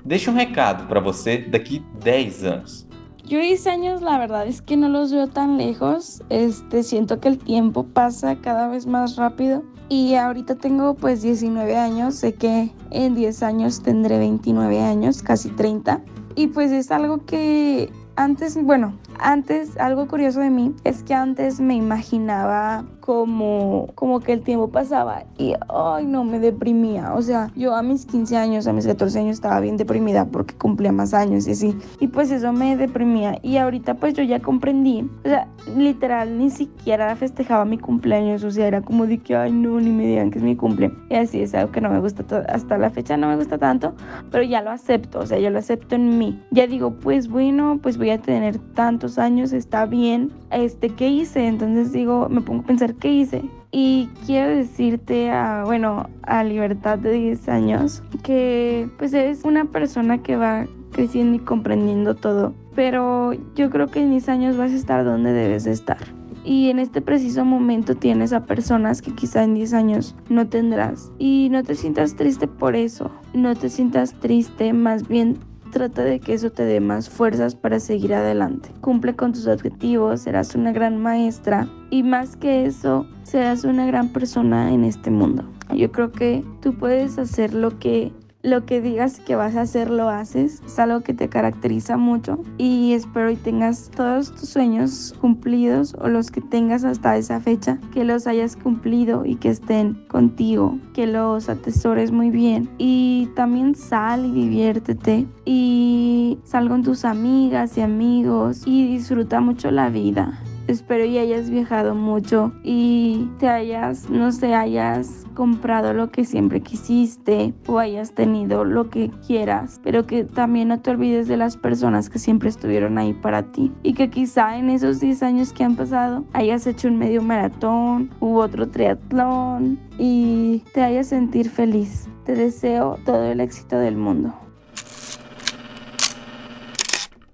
Deixa 0.04 0.30
um 0.30 0.34
recado 0.34 0.86
para 0.86 1.00
você 1.00 1.38
daqui 1.38 1.82
10 2.02 2.44
anos. 2.44 2.86
Yo 3.26 3.40
10 3.40 3.66
años 3.68 4.02
la 4.02 4.18
verdad 4.18 4.46
es 4.46 4.60
que 4.60 4.76
no 4.76 4.90
los 4.90 5.10
veo 5.10 5.28
tan 5.28 5.56
lejos, 5.56 6.22
este, 6.28 6.82
siento 6.82 7.20
que 7.20 7.28
el 7.28 7.38
tiempo 7.38 7.84
pasa 7.84 8.36
cada 8.36 8.68
vez 8.68 8.86
más 8.86 9.16
rápido 9.16 9.64
y 9.94 10.16
ahorita 10.16 10.56
tengo 10.56 10.94
pues 10.94 11.22
19 11.22 11.76
años, 11.76 12.16
sé 12.16 12.34
que 12.34 12.72
en 12.90 13.14
10 13.14 13.44
años 13.44 13.80
tendré 13.80 14.18
29 14.18 14.80
años, 14.82 15.22
casi 15.22 15.50
30 15.50 16.00
y 16.34 16.48
pues 16.48 16.72
es 16.72 16.90
algo 16.90 17.24
que 17.24 17.92
antes, 18.16 18.60
bueno, 18.60 18.98
antes 19.20 19.76
algo 19.76 20.08
curioso 20.08 20.40
de 20.40 20.50
mí 20.50 20.74
es 20.82 21.04
que 21.04 21.14
antes 21.14 21.60
me 21.60 21.76
imaginaba 21.76 22.84
como, 23.04 23.88
como 23.96 24.20
que 24.20 24.32
el 24.32 24.40
tiempo 24.40 24.68
pasaba 24.68 25.24
y, 25.36 25.52
ay, 25.68 26.06
no, 26.06 26.24
me 26.24 26.38
deprimía. 26.38 27.12
O 27.12 27.20
sea, 27.20 27.50
yo 27.54 27.74
a 27.74 27.82
mis 27.82 28.06
15 28.06 28.34
años, 28.34 28.66
a 28.66 28.72
mis 28.72 28.86
14 28.86 29.18
años 29.18 29.34
estaba 29.34 29.60
bien 29.60 29.76
deprimida 29.76 30.24
porque 30.24 30.54
cumplía 30.54 30.90
más 30.90 31.12
años 31.12 31.46
y 31.46 31.50
así. 31.50 31.76
Y 32.00 32.06
pues 32.06 32.30
eso 32.30 32.50
me 32.54 32.78
deprimía. 32.78 33.38
Y 33.42 33.58
ahorita 33.58 33.92
pues 33.92 34.14
yo 34.14 34.22
ya 34.22 34.40
comprendí. 34.40 35.06
O 35.22 35.28
sea, 35.28 35.48
literal, 35.76 36.38
ni 36.38 36.48
siquiera 36.48 37.14
festejaba 37.14 37.66
mi 37.66 37.76
cumpleaños. 37.76 38.42
O 38.42 38.50
sea, 38.50 38.66
era 38.66 38.80
como 38.80 39.06
de 39.06 39.18
que, 39.18 39.36
ay, 39.36 39.52
no, 39.52 39.78
ni 39.80 39.90
me 39.90 40.06
digan 40.06 40.30
que 40.30 40.38
es 40.38 40.44
mi 40.44 40.56
cumple. 40.56 40.90
Y 41.10 41.16
así 41.16 41.42
es 41.42 41.54
algo 41.54 41.72
que 41.72 41.82
no 41.82 41.90
me 41.90 42.00
gusta 42.00 42.24
hasta 42.48 42.78
la 42.78 42.88
fecha, 42.88 43.18
no 43.18 43.28
me 43.28 43.36
gusta 43.36 43.58
tanto, 43.58 43.92
pero 44.30 44.44
ya 44.44 44.62
lo 44.62 44.70
acepto. 44.70 45.18
O 45.18 45.26
sea, 45.26 45.38
yo 45.38 45.50
lo 45.50 45.58
acepto 45.58 45.94
en 45.94 46.16
mí. 46.16 46.42
Ya 46.52 46.66
digo, 46.66 46.94
pues 46.94 47.28
bueno, 47.28 47.80
pues 47.82 47.98
voy 47.98 48.08
a 48.08 48.18
tener 48.18 48.58
tantos 48.72 49.18
años, 49.18 49.52
está 49.52 49.84
bien. 49.84 50.32
Este, 50.50 50.88
¿qué 50.88 51.10
hice? 51.10 51.46
Entonces 51.46 51.92
digo, 51.92 52.30
me 52.30 52.40
pongo 52.40 52.62
a 52.62 52.66
pensar 52.66 52.93
qué 52.98 53.12
hice. 53.12 53.42
Y 53.70 54.08
quiero 54.26 54.56
decirte 54.56 55.30
a, 55.30 55.64
bueno, 55.64 56.08
a 56.22 56.44
Libertad 56.44 56.98
de 56.98 57.12
10 57.12 57.48
años, 57.48 58.02
que 58.22 58.88
pues 58.98 59.12
eres 59.12 59.44
una 59.44 59.64
persona 59.64 60.22
que 60.22 60.36
va 60.36 60.66
creciendo 60.92 61.36
y 61.36 61.40
comprendiendo 61.40 62.14
todo. 62.14 62.54
Pero 62.74 63.32
yo 63.54 63.70
creo 63.70 63.88
que 63.88 64.00
en 64.00 64.10
10 64.10 64.28
años 64.28 64.56
vas 64.56 64.72
a 64.72 64.76
estar 64.76 65.04
donde 65.04 65.32
debes 65.32 65.64
de 65.64 65.72
estar. 65.72 65.98
Y 66.44 66.68
en 66.68 66.78
este 66.78 67.00
preciso 67.00 67.44
momento 67.44 67.94
tienes 67.94 68.34
a 68.34 68.44
personas 68.44 69.00
que 69.00 69.14
quizá 69.14 69.42
en 69.44 69.54
10 69.54 69.72
años 69.72 70.14
no 70.28 70.46
tendrás. 70.46 71.10
Y 71.18 71.48
no 71.50 71.62
te 71.62 71.74
sientas 71.74 72.16
triste 72.16 72.46
por 72.46 72.76
eso. 72.76 73.10
No 73.32 73.54
te 73.54 73.70
sientas 73.70 74.12
triste, 74.20 74.72
más 74.72 75.08
bien 75.08 75.38
trata 75.74 76.04
de 76.04 76.20
que 76.20 76.34
eso 76.34 76.50
te 76.50 76.64
dé 76.64 76.78
más 76.78 77.10
fuerzas 77.10 77.56
para 77.56 77.80
seguir 77.80 78.14
adelante. 78.14 78.70
Cumple 78.80 79.16
con 79.16 79.32
tus 79.32 79.48
objetivos, 79.48 80.20
serás 80.20 80.54
una 80.54 80.72
gran 80.72 81.02
maestra 81.02 81.68
y 81.90 82.04
más 82.04 82.36
que 82.36 82.64
eso, 82.64 83.06
serás 83.24 83.64
una 83.64 83.84
gran 83.84 84.10
persona 84.10 84.72
en 84.72 84.84
este 84.84 85.10
mundo. 85.10 85.44
Yo 85.74 85.90
creo 85.90 86.12
que 86.12 86.44
tú 86.62 86.74
puedes 86.74 87.18
hacer 87.18 87.54
lo 87.54 87.76
que 87.80 88.12
lo 88.44 88.66
que 88.66 88.80
digas 88.80 89.20
que 89.20 89.34
vas 89.34 89.56
a 89.56 89.62
hacer 89.62 89.90
lo 89.90 90.10
haces. 90.10 90.62
Es 90.64 90.78
algo 90.78 91.00
que 91.00 91.14
te 91.14 91.28
caracteriza 91.28 91.96
mucho 91.96 92.38
y 92.58 92.92
espero 92.92 93.30
y 93.30 93.36
tengas 93.36 93.90
todos 93.90 94.32
tus 94.34 94.50
sueños 94.50 95.14
cumplidos 95.20 95.96
o 95.98 96.08
los 96.08 96.30
que 96.30 96.42
tengas 96.42 96.84
hasta 96.84 97.16
esa 97.16 97.40
fecha, 97.40 97.78
que 97.92 98.04
los 98.04 98.26
hayas 98.26 98.54
cumplido 98.56 99.24
y 99.24 99.36
que 99.36 99.48
estén 99.48 99.94
contigo, 100.08 100.78
que 100.92 101.06
los 101.06 101.48
atesores 101.48 102.12
muy 102.12 102.30
bien 102.30 102.68
y 102.76 103.30
también 103.34 103.74
sal 103.74 104.26
y 104.26 104.32
diviértete 104.32 105.26
y 105.46 106.38
sal 106.44 106.68
con 106.68 106.82
tus 106.82 107.06
amigas 107.06 107.78
y 107.78 107.80
amigos 107.80 108.62
y 108.66 108.86
disfruta 108.86 109.40
mucho 109.40 109.70
la 109.70 109.88
vida. 109.88 110.42
Espero 110.66 111.04
y 111.04 111.18
hayas 111.18 111.50
viajado 111.50 111.94
mucho 111.94 112.52
y 112.62 113.28
te 113.38 113.48
hayas, 113.48 114.08
no 114.08 114.32
sé, 114.32 114.54
hayas 114.54 115.26
comprado 115.34 115.92
lo 115.92 116.10
que 116.10 116.24
siempre 116.24 116.62
quisiste 116.62 117.52
o 117.66 117.78
hayas 117.78 118.14
tenido 118.14 118.64
lo 118.64 118.88
que 118.88 119.10
quieras, 119.26 119.78
pero 119.84 120.06
que 120.06 120.24
también 120.24 120.68
no 120.68 120.80
te 120.80 120.90
olvides 120.90 121.28
de 121.28 121.36
las 121.36 121.58
personas 121.58 122.08
que 122.08 122.18
siempre 122.18 122.48
estuvieron 122.48 122.96
ahí 122.96 123.12
para 123.12 123.42
ti 123.52 123.72
y 123.82 123.92
que 123.92 124.08
quizá 124.08 124.56
en 124.56 124.70
esos 124.70 125.00
10 125.00 125.22
años 125.22 125.52
que 125.52 125.64
han 125.64 125.76
pasado 125.76 126.24
hayas 126.32 126.66
hecho 126.66 126.88
un 126.88 126.96
medio 126.96 127.20
maratón 127.20 128.10
u 128.20 128.38
otro 128.38 128.66
triatlón 128.68 129.78
y 129.98 130.62
te 130.72 130.82
hayas 130.82 131.08
sentir 131.08 131.50
feliz. 131.50 132.08
Te 132.24 132.34
deseo 132.34 132.98
todo 133.04 133.22
el 133.24 133.40
éxito 133.40 133.76
del 133.76 133.96
mundo. 133.96 134.32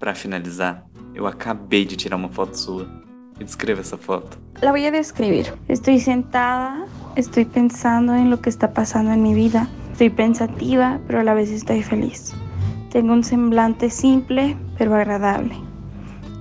Para 0.00 0.14
finalizar, 0.14 0.86
eu 1.14 1.26
acabei 1.26 1.84
de 1.84 1.94
tirar 1.94 2.16
uma 2.16 2.30
foto 2.30 2.56
sua. 2.56 3.09
Y 3.40 3.44
describe 3.44 3.80
esa 3.80 3.96
foto. 3.96 4.36
La 4.60 4.70
voy 4.70 4.84
a 4.84 4.90
describir. 4.90 5.46
Estoy 5.66 5.98
sentada, 5.98 6.84
estoy 7.16 7.46
pensando 7.46 8.14
en 8.14 8.30
lo 8.30 8.40
que 8.40 8.50
está 8.50 8.72
pasando 8.74 9.12
en 9.12 9.22
mi 9.22 9.34
vida. 9.34 9.68
Estoy 9.92 10.10
pensativa, 10.10 11.00
pero 11.06 11.20
a 11.20 11.24
la 11.24 11.34
vez 11.34 11.50
estoy 11.50 11.82
feliz. 11.82 12.32
Tengo 12.90 13.12
un 13.12 13.24
semblante 13.24 13.90
simple, 13.90 14.56
pero 14.76 14.94
agradable. 14.94 15.54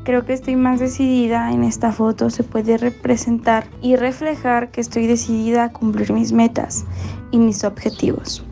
Creo 0.03 0.25
que 0.25 0.33
estoy 0.33 0.55
más 0.55 0.79
decidida 0.79 1.51
en 1.51 1.63
esta 1.63 1.91
foto. 1.91 2.29
Se 2.29 2.43
puede 2.43 2.77
representar 2.77 3.67
y 3.81 3.95
reflejar 3.95 4.71
que 4.71 4.81
estoy 4.81 5.07
decidida 5.07 5.65
a 5.65 5.71
cumplir 5.71 6.11
mis 6.11 6.33
metas 6.33 6.85
y 7.31 7.37
mis 7.37 7.63
objetivos. 7.63 8.43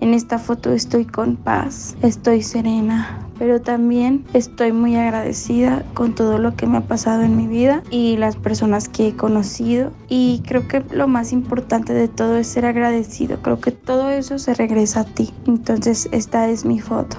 En 0.00 0.14
esta 0.14 0.38
foto 0.38 0.72
estoy 0.72 1.06
con 1.06 1.36
paz, 1.36 1.96
estoy 2.02 2.42
serena, 2.42 3.29
pero 3.40 3.62
también 3.62 4.26
estoy 4.34 4.70
muy 4.70 4.96
agradecida 4.96 5.82
con 5.94 6.14
todo 6.14 6.36
lo 6.36 6.56
que 6.56 6.66
me 6.66 6.76
ha 6.76 6.82
pasado 6.82 7.22
en 7.22 7.38
mi 7.38 7.46
vida 7.46 7.82
y 7.90 8.18
las 8.18 8.36
personas 8.36 8.90
que 8.90 9.08
he 9.08 9.16
conocido. 9.16 9.92
Y 10.10 10.42
creo 10.46 10.68
que 10.68 10.84
lo 10.92 11.08
más 11.08 11.32
importante 11.32 11.94
de 11.94 12.06
todo 12.06 12.36
es 12.36 12.48
ser 12.48 12.66
agradecido. 12.66 13.40
Creo 13.40 13.58
que 13.58 13.70
todo 13.70 14.10
eso 14.10 14.38
se 14.38 14.52
regresa 14.52 15.00
a 15.00 15.04
ti. 15.04 15.30
Entonces 15.46 16.06
esta 16.12 16.50
es 16.50 16.66
mi 16.66 16.80
foto. 16.80 17.16